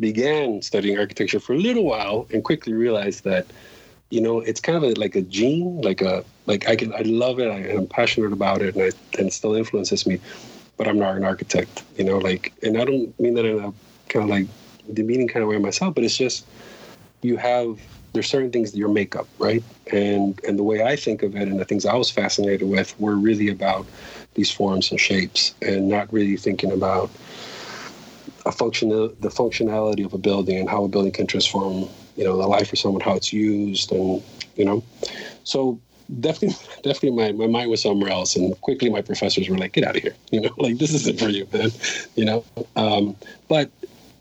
[0.00, 3.46] began studying architecture for a little while and quickly realized that,
[4.10, 7.02] you know, it's kind of a, like a gene, like a, like I can, I
[7.02, 7.48] love it.
[7.48, 10.18] I, am passionate about it and, I, and it still influences me,
[10.76, 13.72] but I'm not an architect, you know, like, and I don't mean that in a
[14.08, 14.46] kind of like
[14.94, 16.46] demeaning kind of way myself, but it's just,
[17.20, 17.78] you have
[18.18, 19.62] there's certain things that your makeup, right?
[19.92, 22.98] And and the way I think of it and the things I was fascinated with
[22.98, 23.86] were really about
[24.34, 27.10] these forms and shapes and not really thinking about
[28.44, 32.36] a functional the functionality of a building and how a building can transform, you know,
[32.36, 34.20] the life of someone, how it's used and
[34.56, 34.82] you know.
[35.44, 35.78] So
[36.18, 39.84] definitely definitely my, my mind was somewhere else and quickly my professors were like, get
[39.84, 40.16] out of here.
[40.32, 41.70] You know, like this isn't for you, man.
[42.16, 42.44] You know.
[42.74, 43.14] Um,
[43.46, 43.70] but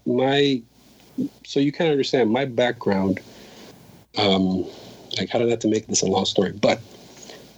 [0.06, 0.62] my
[1.46, 3.22] so you of understand my background.
[4.18, 4.66] Um,
[5.18, 6.52] like how did I have to make this a long story?
[6.52, 6.80] But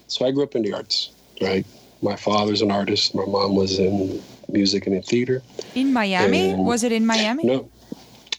[0.08, 1.66] so I grew up in the arts, right?
[2.02, 3.14] My father's an artist.
[3.16, 5.42] My mom was in music and in theater.
[5.76, 6.52] In Miami?
[6.52, 7.44] And- Was it in Miami?
[7.46, 7.70] No,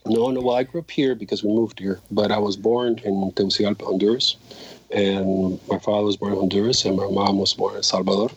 [0.06, 0.40] no, no.
[0.40, 3.84] Well, I grew up here because we moved here, but I was born in Tegucigalpa,
[3.84, 4.36] Honduras,
[4.90, 8.30] and my father was born in Honduras, and my mom was born in Salvador.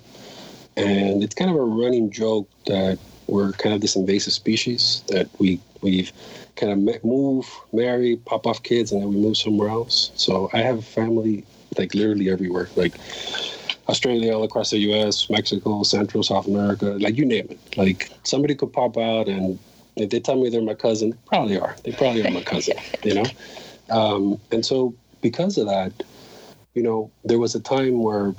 [0.75, 5.29] And it's kind of a running joke that we're kind of this invasive species that
[5.39, 6.11] we we've
[6.55, 10.11] kind of move, marry, pop off kids, and then we move somewhere else.
[10.15, 11.45] So I have family
[11.77, 12.93] like literally everywhere, like
[13.89, 17.77] Australia, all across the U.S., Mexico, Central, South America, like you name it.
[17.77, 19.59] Like somebody could pop out, and
[19.95, 21.75] if they tell me they're my cousin, they probably are.
[21.83, 23.25] They probably are my cousin, you know.
[23.89, 25.91] Um, and so because of that,
[26.73, 28.33] you know, there was a time where,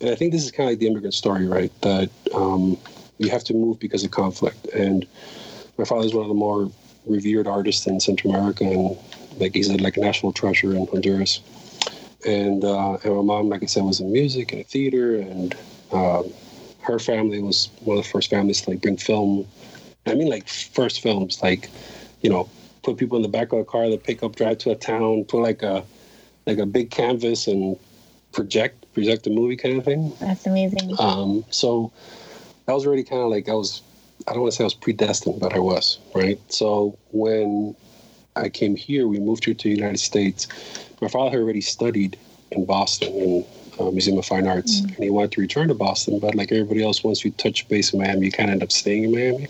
[0.00, 1.72] and I think this is kind of like the immigrant story, right?
[1.82, 2.76] That um,
[3.18, 4.66] you have to move because of conflict.
[4.66, 5.06] And
[5.78, 6.70] my father's one of the more
[7.06, 8.96] revered artist in Central America, and
[9.38, 11.40] like he's like a national treasure in Honduras.
[12.26, 15.54] And uh, and my mom, like I said, was in music and theater, and
[15.92, 16.22] uh,
[16.82, 19.46] her family was one of the first families to like bring film.
[20.06, 21.68] I mean, like first films, like
[22.20, 22.48] you know,
[22.82, 25.42] put people in the back of a car, the pickup drive to a town, put
[25.42, 25.84] like a
[26.46, 27.76] like a big canvas and
[28.32, 30.12] project project a movie kind of thing.
[30.20, 30.94] That's amazing.
[30.98, 31.92] Um, so
[32.66, 33.82] that was already kind of like I was.
[34.28, 36.38] I don't want to say I was predestined, but I was right.
[36.52, 37.74] So when
[38.36, 40.46] I came here, we moved here to the United States.
[41.00, 42.16] My father already studied
[42.50, 43.44] in Boston in
[43.78, 44.94] uh, Museum of Fine Arts, Mm.
[44.94, 46.18] and he wanted to return to Boston.
[46.18, 48.72] But like everybody else, once you touch base in Miami, you kind of end up
[48.72, 49.48] staying in Miami.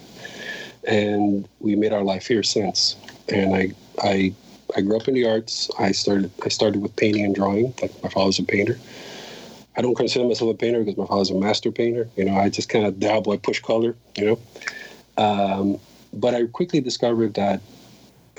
[0.87, 2.97] And we made our life here since.
[3.29, 4.35] And I, I,
[4.77, 5.71] I grew up in the arts.
[5.79, 7.75] I started, I started with painting and drawing.
[7.81, 8.79] Like my father's a painter.
[9.77, 12.09] I don't consider myself a painter because my father's a master painter.
[12.17, 13.33] You know, I just kind of dabble.
[13.33, 13.97] I push color.
[14.17, 14.39] You know,
[15.17, 15.81] um,
[16.13, 17.61] but I quickly discovered that,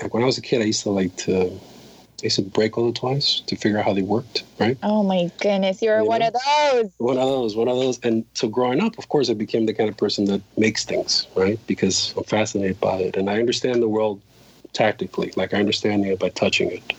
[0.00, 2.78] like when I was a kid, I used to like to, I used to break
[2.78, 4.44] all the toys to figure out how they worked.
[4.60, 4.78] Right.
[4.82, 6.28] Oh my goodness, you're You one know?
[6.28, 6.90] of those.
[6.98, 7.98] One of those, one of those.
[8.04, 11.26] And so growing up, of course, I became the kind of person that makes things,
[11.34, 11.58] right?
[11.66, 13.16] Because I'm fascinated by it.
[13.16, 14.20] And I understand the world
[14.72, 16.92] tactically, like I understand it by touching it,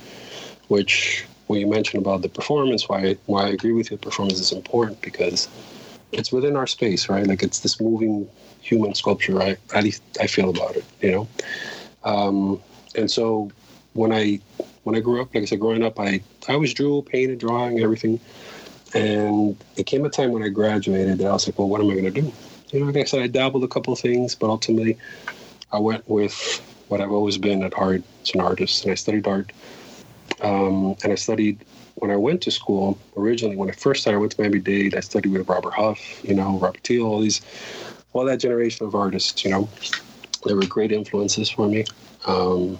[0.67, 4.51] which when you mentioned about the performance, why, why I agree with you, performance is
[4.51, 5.47] important because
[6.11, 7.25] it's within our space, right?
[7.25, 8.27] Like it's this moving
[8.61, 9.57] human sculpture, right?
[9.73, 11.27] At least I feel about it, you know?
[12.03, 12.61] Um,
[12.95, 13.51] and so
[13.93, 14.39] when I,
[14.83, 17.79] when I grew up, like I said, growing up, I, I always drew, painted, drawing,
[17.79, 18.19] everything.
[18.93, 21.89] And it came a time when I graduated that I was like, well, what am
[21.89, 22.31] I going to do?
[22.71, 24.97] You know, like I said, I dabbled a couple things, but ultimately
[25.71, 28.83] I went with what I've always been at heart as an artist.
[28.83, 29.51] And I studied art.
[30.41, 31.63] Um, and I studied,
[31.95, 34.95] when I went to school, originally, when I first started, I went to Miami Dade.
[34.95, 37.41] I studied with Robert Huff, you know, Robert Teal, all these,
[38.13, 39.69] all that generation of artists, you know.
[40.45, 41.85] They were great influences for me.
[42.25, 42.77] Um,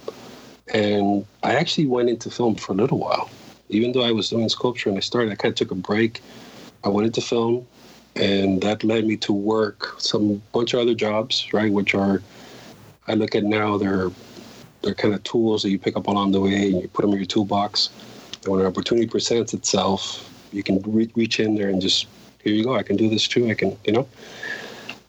[0.73, 3.29] and I actually went into film for a little while
[3.69, 6.21] even though I was doing sculpture and I started, I kind of took a break.
[6.83, 7.67] I went into film,
[8.15, 11.71] and that led me to work some bunch of other jobs, right?
[11.71, 12.21] Which are,
[13.07, 14.11] I look at now, they're
[14.85, 17.11] they're kind of tools that you pick up along the way and you put them
[17.11, 17.89] in your toolbox.
[18.43, 22.05] And when an opportunity presents itself, you can re- reach in there and just
[22.43, 22.75] here you go.
[22.75, 23.49] I can do this too.
[23.49, 24.07] I can, you know.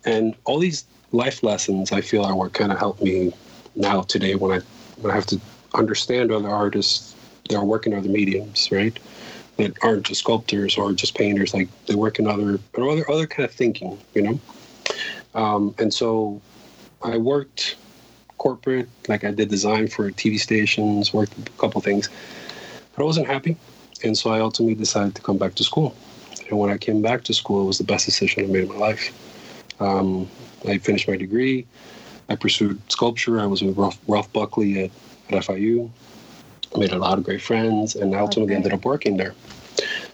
[0.07, 3.35] And all these life lessons, I feel, are what kind of help me
[3.77, 4.65] now today when I
[5.03, 5.41] when I have to
[5.75, 7.15] understand other artists
[7.51, 8.99] that are working other mediums, right?
[9.59, 11.53] That aren't just sculptors or just painters.
[11.53, 14.41] Like they work in other other other kind of thinking, you know.
[15.35, 16.41] Um, and so
[17.03, 17.77] I worked
[18.39, 22.09] corporate, like I did design for TV stations, worked a couple things,
[22.95, 23.57] but I wasn't happy,
[24.05, 25.95] and so I ultimately decided to come back to school.
[26.49, 28.69] And when I came back to school, it was the best decision I made in
[28.69, 29.13] my life.
[29.81, 30.29] Um,
[30.67, 31.67] I finished my degree.
[32.29, 33.41] I pursued sculpture.
[33.41, 34.91] I was with Ralph, Ralph Buckley at,
[35.31, 35.91] at FIU.
[36.75, 38.57] I made a lot of great friends, and I ultimately Okay.
[38.65, 39.35] ended up working there.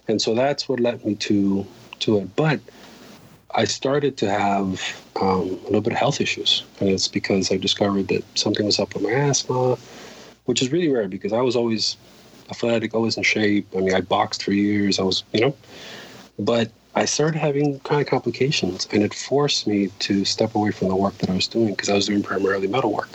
[0.08, 1.66] And so that's what led me to
[2.00, 2.34] to it.
[2.36, 2.60] But
[3.54, 7.56] I started to have um, a little bit of health issues, and it's because I
[7.56, 9.76] discovered that something was up with my asthma,
[10.46, 11.96] which is really rare because I was always
[12.50, 13.66] athletic, always in shape.
[13.76, 14.98] I mean, I boxed for years.
[14.98, 15.56] I was, you know,
[16.38, 20.88] but I started having kind of complications, and it forced me to step away from
[20.88, 23.10] the work that I was doing because I was doing primarily metal work.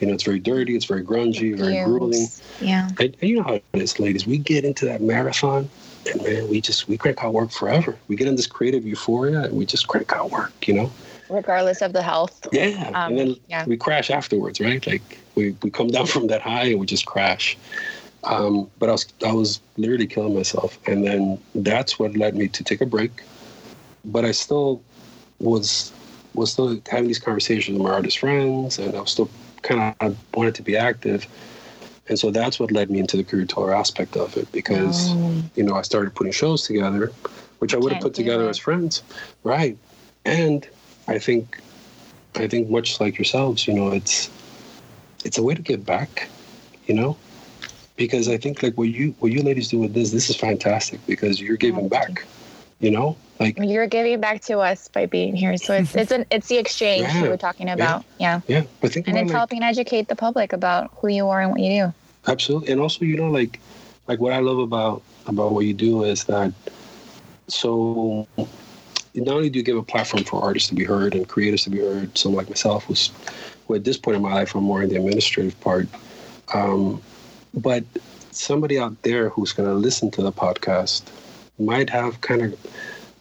[0.00, 2.26] You know, it's very dirty, it's very grungy, very grueling.
[2.60, 2.88] Yeah.
[3.00, 4.26] And, and you know how it is, ladies.
[4.26, 5.70] We get into that marathon,
[6.06, 7.96] and man, we just we crank out work forever.
[8.08, 10.68] We get in this creative euphoria, and we just crank out work.
[10.68, 10.92] You know?
[11.28, 12.46] Regardless of the health.
[12.52, 12.90] Yeah.
[12.94, 13.64] Um, and then yeah.
[13.66, 14.84] we crash afterwards, right?
[14.86, 17.56] Like we, we come down from that high and we just crash.
[18.24, 22.48] Um, but I was I was literally killing myself, and then that's what led me
[22.48, 23.22] to take a break.
[24.04, 24.82] But I still
[25.38, 25.92] was
[26.34, 29.30] was still having these conversations with my artist friends, and I was still
[29.62, 31.26] kind of wanted to be active.
[32.08, 35.42] And so that's what led me into the curatorial aspect of it because Oh.
[35.56, 37.12] you know I started putting shows together,
[37.58, 38.50] which I would have put together it.
[38.50, 39.02] as friends,
[39.44, 39.76] right?
[40.24, 40.66] And
[41.08, 41.58] I think
[42.36, 44.30] I think much like yourselves, you know, it's
[45.24, 46.28] it's a way to give back,
[46.86, 47.16] you know,
[47.96, 51.04] because I think like what you what you ladies do with this, this is fantastic
[51.06, 52.24] because you're giving back,
[52.80, 55.56] you know, like You're giving back to us by being here.
[55.56, 57.24] So it's it's an it's the exchange Yeah.
[57.24, 58.04] you were talking about.
[58.18, 58.40] Yeah.
[58.46, 61.50] yeah, but think And it's like, helping educate the public about who you are and
[61.50, 61.94] what you do.
[62.26, 62.72] Absolutely.
[62.72, 63.60] And also, you know, like
[64.06, 66.52] like what I love about about what you do is that
[67.48, 68.26] so
[69.14, 71.70] not only do you give a platform for artists to be heard and creators to
[71.70, 73.10] be heard, someone like myself who's
[73.66, 75.88] who at this point in my life I'm more in the administrative part,
[76.54, 77.02] um,
[77.54, 77.84] but
[78.30, 81.02] somebody out there who's going to listen to the podcast
[81.58, 82.66] might have kind of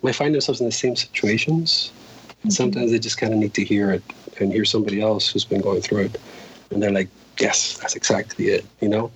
[0.05, 1.91] might find themselves in the same situations.
[1.91, 2.49] Mm-hmm.
[2.49, 4.03] Sometimes they just kind of need to hear it
[4.39, 6.21] and hear somebody else who's been going through it,
[6.69, 9.11] and they're like, "Yes, that's exactly it," you know.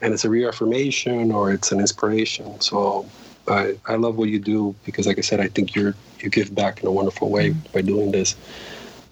[0.00, 2.58] And it's a reaffirmation or it's an inspiration.
[2.60, 3.06] So
[3.48, 6.54] I, I love what you do because, like I said, I think you're you give
[6.54, 7.72] back in a wonderful way mm-hmm.
[7.72, 8.36] by doing this.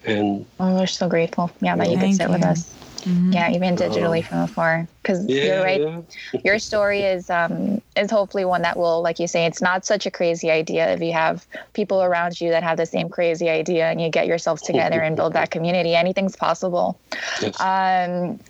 [0.07, 1.51] And oh, we're so grateful.
[1.61, 2.35] Yeah, that you could sit you.
[2.35, 2.73] with us.
[3.03, 3.33] Mm-hmm.
[3.33, 4.89] Yeah, even digitally from afar.
[5.03, 5.81] Because yeah, you're right.
[5.81, 6.41] Yeah.
[6.45, 10.07] your story is um, is hopefully one that will, like you say, it's not such
[10.07, 13.91] a crazy idea if you have people around you that have the same crazy idea
[13.91, 15.95] and you get yourselves together and build that community.
[15.95, 16.99] Anything's possible.
[17.41, 17.61] Yes.
[17.61, 18.41] Um,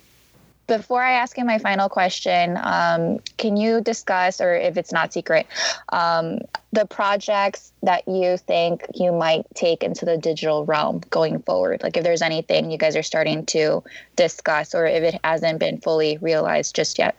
[0.69, 5.11] before I ask you my final question, um, can you discuss, or if it's not
[5.11, 5.47] secret,
[5.89, 6.39] um,
[6.71, 11.83] the projects that you think you might take into the digital realm going forward?
[11.83, 13.83] Like if there's anything you guys are starting to
[14.15, 17.17] discuss, or if it hasn't been fully realized just yet?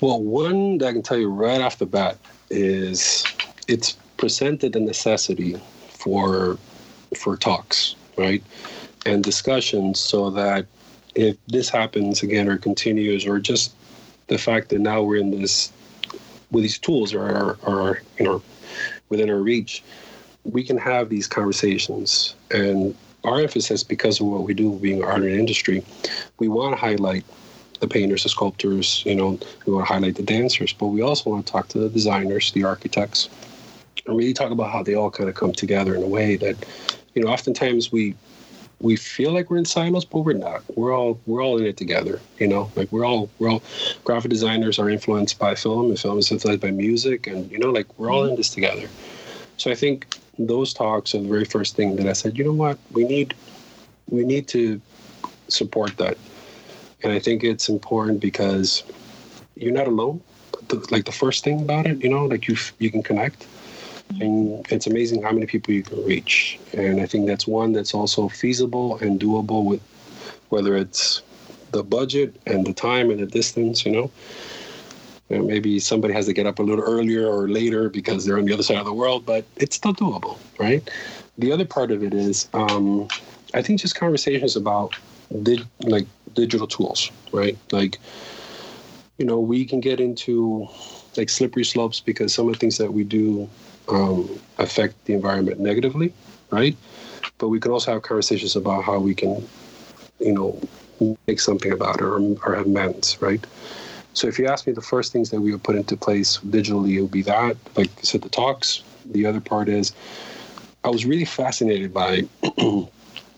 [0.00, 2.18] Well, one that I can tell you right off the bat
[2.50, 3.24] is
[3.68, 6.58] it's presented a necessity for
[7.16, 8.42] for talks, right,
[9.06, 10.66] and discussions, so that
[11.14, 13.74] if this happens again or continues, or just
[14.28, 15.72] the fact that now we're in this
[16.50, 18.42] with these tools are are you know
[19.08, 19.82] within our reach,
[20.44, 22.34] we can have these conversations.
[22.50, 25.84] And our emphasis, because of what we do, being art and industry,
[26.38, 27.24] we want to highlight
[27.80, 29.02] the painters, the sculptors.
[29.04, 31.78] You know, we want to highlight the dancers, but we also want to talk to
[31.78, 33.28] the designers, the architects,
[34.06, 36.56] and really talk about how they all kind of come together in a way that,
[37.14, 38.14] you know, oftentimes we
[38.82, 40.62] we feel like we're in silos, but we're not.
[40.76, 42.20] We're all we're all in it together.
[42.38, 43.62] You know, like we're all we're all
[44.04, 47.70] graphic designers are influenced by film, and film is influenced by music, and you know,
[47.70, 48.88] like we're all in this together.
[49.56, 52.36] So I think those talks are the very first thing that I said.
[52.36, 52.78] You know what?
[52.90, 53.34] We need
[54.10, 54.80] we need to
[55.48, 56.18] support that,
[57.02, 58.82] and I think it's important because
[59.54, 60.20] you're not alone.
[60.90, 63.46] like the first thing about it, you know, like you you can connect
[64.20, 66.58] and it's amazing how many people you can reach.
[66.72, 69.80] And I think that's one that's also feasible and doable with
[70.48, 71.22] whether it's
[71.70, 74.10] the budget and the time and the distance, you know.
[75.30, 78.44] And maybe somebody has to get up a little earlier or later because they're on
[78.44, 80.88] the other side of the world, but it's still doable, right?
[81.38, 83.08] The other part of it is, um,
[83.54, 84.94] I think, just conversations about
[85.80, 87.56] like digital tools, right?
[87.70, 87.98] Like,
[89.16, 90.68] you know, we can get into
[91.16, 93.48] like slippery slopes because some of the things that we do
[93.88, 96.12] um, affect the environment negatively,
[96.50, 96.76] right?
[97.38, 99.46] But we can also have conversations about how we can,
[100.20, 100.60] you know,
[101.26, 103.44] make something about it or, or have amends, right?
[104.14, 106.96] So if you ask me the first things that we would put into place digitally,
[106.96, 108.84] it would be that, like I said, the talks.
[109.06, 109.92] The other part is
[110.84, 112.22] I was really fascinated by,
[112.58, 112.88] I'm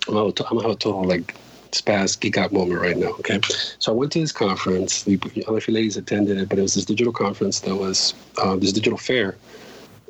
[0.08, 1.34] a total like
[1.74, 3.10] spaz geek out moment right now.
[3.20, 3.40] Okay.
[3.78, 5.04] So I went to this conference.
[5.06, 7.76] I don't know if you ladies attended it, but it was this digital conference that
[7.76, 9.36] was uh, this digital fair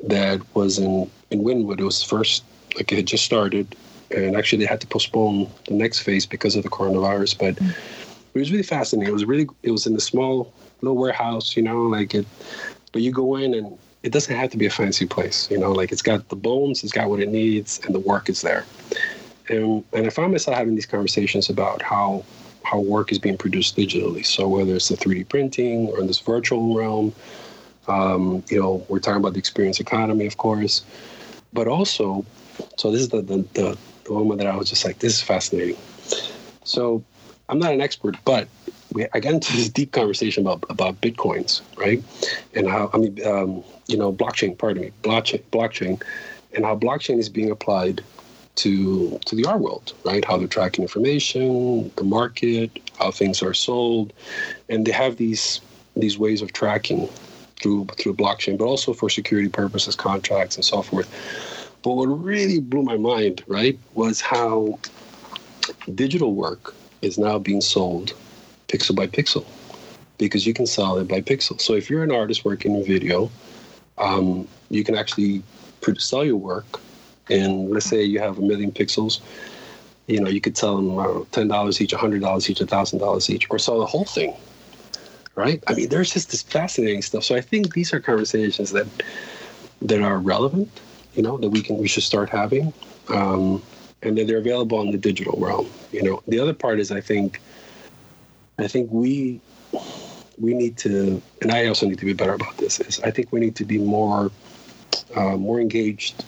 [0.03, 1.79] that was in, in Wynwood.
[1.79, 2.43] It was first,
[2.75, 3.75] like it had just started.
[4.11, 7.39] And actually, they had to postpone the next phase because of the coronavirus.
[7.39, 7.71] But mm.
[7.71, 9.09] it was really fascinating.
[9.09, 12.25] It was really, it was in a small little warehouse, you know, like it,
[12.91, 15.71] but you go in and it doesn't have to be a fancy place, you know,
[15.71, 18.63] like it's got the bones, it's got what it needs, and the work is there.
[19.49, 22.23] And, and I found myself having these conversations about how
[22.65, 24.25] how work is being produced digitally.
[24.25, 27.13] So whether it's the 3D printing or in this virtual realm,
[27.87, 30.83] um, you know, we're talking about the experience economy, of course,
[31.53, 32.25] but also,
[32.77, 35.21] so this is the, the, the, the moment that I was just like, this is
[35.21, 35.77] fascinating.
[36.63, 37.03] So
[37.49, 38.47] I'm not an expert, but
[38.93, 42.03] we, I got into this deep conversation about, about Bitcoins, right?
[42.55, 46.01] And how, I mean, um, you know, blockchain, pardon me, blockchain, blockchain,
[46.55, 48.03] and how blockchain is being applied
[48.55, 50.23] to to the art world, right?
[50.23, 54.13] How they're tracking information, the market, how things are sold,
[54.69, 55.61] and they have these
[55.95, 57.07] these ways of tracking
[57.61, 61.09] through through blockchain, but also for security purposes, contracts and so forth.
[61.83, 64.79] But what really blew my mind, right, was how
[65.93, 68.13] digital work is now being sold
[68.67, 69.45] pixel by pixel
[70.17, 71.59] because you can sell it by pixel.
[71.59, 73.29] So if you're an artist working in video,
[73.97, 75.43] um, you can actually
[75.97, 76.79] sell your work,
[77.29, 79.19] and let's say you have a million pixels.
[80.07, 83.29] You know, you could sell them know, ten dollars each, hundred dollars each, thousand dollars
[83.29, 84.35] each, or sell the whole thing
[85.35, 85.63] right?
[85.67, 87.23] I mean, there's just this fascinating stuff.
[87.23, 88.87] So I think these are conversations that
[89.81, 90.69] that are relevant,
[91.13, 92.73] you know, that we can we should start having,
[93.09, 93.61] um,
[94.01, 95.69] and that they're available in the digital realm.
[95.91, 97.41] You know, the other part is I think
[98.57, 99.41] I think we
[100.37, 102.79] we need to, and I also need to be better about this.
[102.79, 104.31] Is I think we need to be more
[105.15, 106.23] uh, more engaged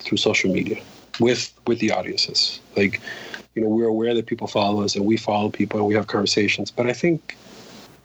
[0.00, 0.82] through social media
[1.18, 2.60] with with the audiences.
[2.76, 3.00] Like,
[3.54, 6.06] you know, we're aware that people follow us and we follow people and we have
[6.06, 6.70] conversations.
[6.70, 7.36] But I think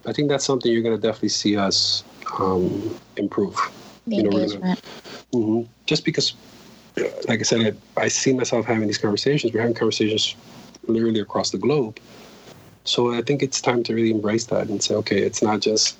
[0.06, 2.04] I think that's something you're going to definitely see us
[2.38, 3.56] um, improve.
[4.06, 4.80] The You know, we're gonna- engagement.
[5.32, 6.34] hmm Just because,
[7.28, 9.52] like I said, I, I see myself having these conversations.
[9.52, 10.36] We're having conversations
[10.86, 11.98] literally across the globe.
[12.84, 15.96] So I think it's time to really embrace that and say, okay, it's not just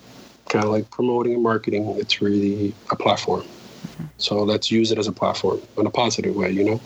[0.49, 1.89] kind of like promoting and marketing.
[1.99, 3.43] It's really a platform.
[4.19, 6.81] So let's use it as a platform in a positive way, you know.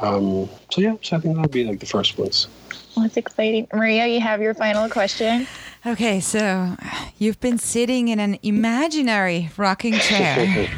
[0.00, 2.48] Um, so yeah, so I think that'll be like the first ones.
[2.94, 3.68] Well, that's exciting.
[3.72, 5.46] Maria, you have your final question.
[5.86, 6.76] Okay, so
[7.18, 10.68] you've been sitting in an imaginary rocking chair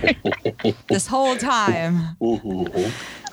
[0.89, 2.17] this whole time.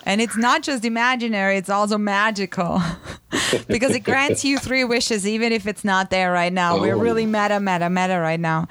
[0.08, 2.80] And it's not just imaginary, it's also magical.
[3.68, 6.80] because it grants you three wishes, even if it's not there right now.
[6.80, 6.98] We're Oh.
[6.98, 8.68] really meta, meta, meta right now.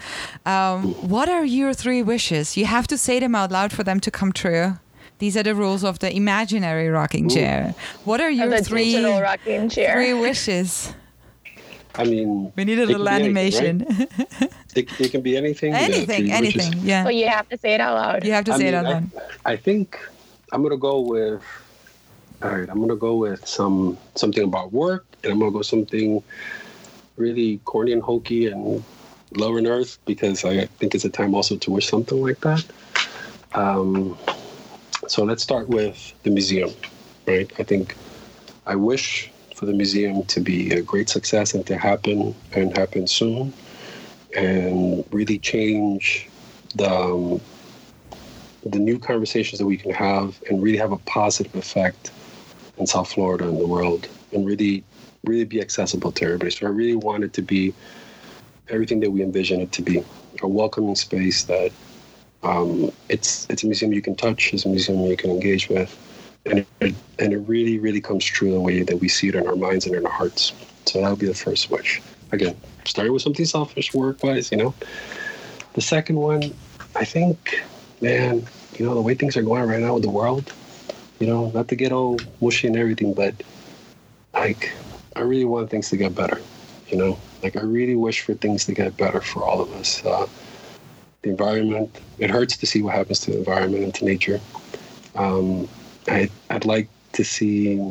[0.47, 2.57] Um, what are your three wishes?
[2.57, 4.79] You have to say them out loud for them to come true.
[5.19, 7.75] These are the rules of the imaginary rocking chair.
[8.03, 9.93] What are your three, rocking chair.
[9.93, 10.93] three wishes?
[11.93, 13.85] I mean, We need a little be anything, animation.
[14.39, 14.51] right?
[14.75, 15.71] It, it can be anything.
[15.73, 16.65] yeah, anything, three wishes.
[16.65, 16.79] anything.
[16.83, 17.03] Yeah.
[17.03, 18.23] But you have to say it out loud.
[18.25, 19.11] You have to I say it out loud.
[19.45, 19.99] I, I think
[20.51, 21.43] I'm gonna go with.
[22.41, 26.23] All right, I'm gonna go with some something about work, and I'm gonna go something
[27.17, 28.83] really corny and hokey and
[29.35, 32.65] lower in earth because I think it's a time also to wish something like that.
[33.53, 34.17] Um,
[35.07, 36.69] so let's start with the museum,
[37.25, 37.51] right?
[37.59, 37.95] I think
[38.65, 43.07] I wish for the museum to be a great success and to happen and happen
[43.07, 43.51] soon,
[44.35, 46.29] and really change
[46.75, 46.89] the.
[46.89, 47.41] Um,
[48.65, 52.11] the new conversations that we can have and really have a positive effect
[52.77, 54.83] in South Florida and the world and really
[55.23, 56.51] really be accessible to everybody.
[56.51, 57.73] So I really want it to be
[58.69, 60.03] everything that we envision it to be.
[60.43, 61.71] A welcoming space that
[62.43, 65.95] um, it's it's a museum you can touch, it's a museum you can engage with.
[66.45, 69.47] And it, and it really, really comes true the way that we see it in
[69.47, 70.53] our minds and in our hearts.
[70.85, 72.01] So that would be the first wish.
[72.31, 72.55] Again,
[72.85, 74.73] starting with something selfish work wise, you know.
[75.73, 76.53] The second one,
[76.95, 77.63] I think,
[78.01, 80.51] man, you know, the way things are going right now with the world,
[81.19, 83.33] you know, not to get all mushy and everything, but
[84.33, 84.71] like,
[85.15, 86.41] I really want things to get better,
[86.89, 87.19] you know?
[87.41, 90.03] Like, I really wish for things to get better for all of us.
[90.05, 90.27] Uh,
[91.21, 94.39] the environment, it hurts to see what happens to the environment and to nature.
[95.15, 95.67] Um,
[96.07, 97.81] I, I'd like to see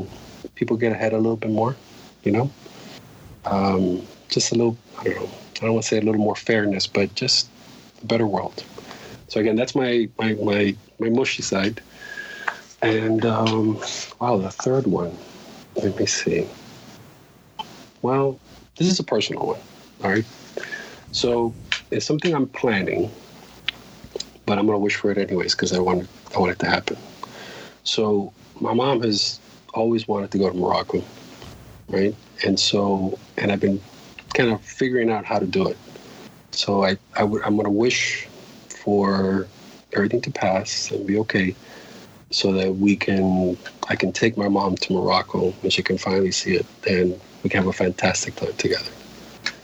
[0.54, 1.74] people get ahead a little bit more,
[2.22, 2.50] you know?
[3.44, 6.36] Um, just a little, I don't know, I don't want to say a little more
[6.36, 7.48] fairness, but just
[8.02, 8.64] a better world.
[9.28, 11.80] So again, that's my my my, my mushy side.
[12.82, 13.80] And um,
[14.20, 15.16] wow, the third one.
[15.76, 16.48] Let me see.
[18.02, 18.38] Well,
[18.76, 19.60] this is a personal one.
[20.04, 20.24] All right.
[21.10, 21.54] So
[21.90, 23.10] it's something I'm planning,
[24.44, 26.96] but I'm gonna wish for it anyways because I want I want it to happen.
[27.84, 29.40] So my mom has
[29.74, 31.04] always wanted to go to Morocco,
[31.88, 32.14] right?
[32.44, 33.80] And so and I've been
[34.34, 35.78] kind of figuring out how to do it.
[36.52, 38.28] So I, I'm gonna wish
[38.86, 39.48] for
[39.94, 41.54] everything to pass and be okay
[42.30, 43.56] so that we can
[43.88, 47.50] I can take my mom to Morocco and she can finally see it and we
[47.50, 48.90] can have a fantastic time together.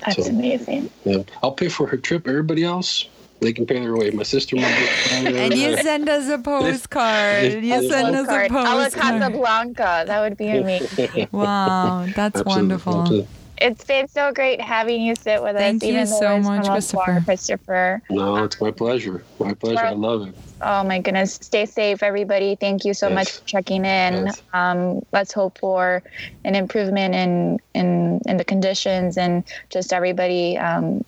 [0.05, 0.91] That's So- amazing.
[1.05, 1.23] Yeah.
[1.43, 2.27] I'll pay for her trip.
[2.27, 3.09] Everybody else,
[3.41, 4.11] they can pay their way.
[4.11, 5.37] My sister, my brother.
[5.43, 7.63] And you send us a postcard.
[7.71, 8.51] You send us a Postcard.
[8.51, 8.91] A la.
[8.91, 10.05] Casablanca.
[10.09, 11.29] That would be amazing.
[11.31, 13.01] Wow, that's Absolutely, wonderful.
[13.03, 13.29] absolutely.
[13.63, 15.89] It's been so great having you sit with Thank us.
[15.89, 17.23] you even so much, from afar, Christopher.
[17.25, 18.03] Christopher.
[18.11, 19.25] No, it's my pleasure.
[19.39, 19.87] My pleasure.
[19.87, 20.35] I love it.
[20.61, 21.39] Oh my goodness.
[21.41, 22.57] Stay safe, everybody.
[22.57, 23.15] Thank you so Yes.
[23.15, 24.27] much for checking in.
[24.27, 24.43] Yes.
[24.53, 26.03] Um, let's hope for
[26.45, 31.05] an improvement in, in, in the conditions and just everybody um,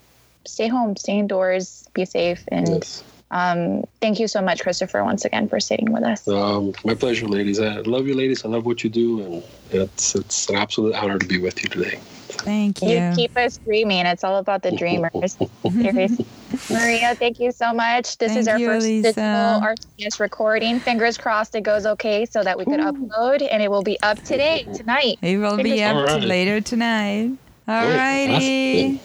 [0.47, 2.43] stay home, stay indoors, be safe.
[2.49, 3.05] And Yes.
[3.31, 6.27] um, thank you so much, Christopher, once again for sitting with us.
[6.29, 7.61] Um, my pleasure, ladies.
[7.61, 8.45] I love you, ladies.
[8.45, 11.69] I love what you do, and it's it's an absolute honor to be with you
[11.69, 11.99] today.
[12.45, 13.13] Thank You you.
[13.17, 14.07] keep us dreaming.
[14.07, 15.37] It's all about the dreamers.
[15.81, 16.27] Seriously.
[16.71, 18.19] Maria, thank you so much.
[18.19, 19.09] This is our you, first Lisa.
[19.15, 20.81] digital RCS recording.
[20.81, 24.23] Fingers crossed it goes okay so that we could upload and it will be up
[24.23, 25.19] today, tonight.
[25.23, 26.27] It will be Fingers up crossed.
[26.27, 27.39] later tonight.
[27.67, 27.97] All Great.
[27.97, 28.85] righty.
[28.87, 29.01] Awesome.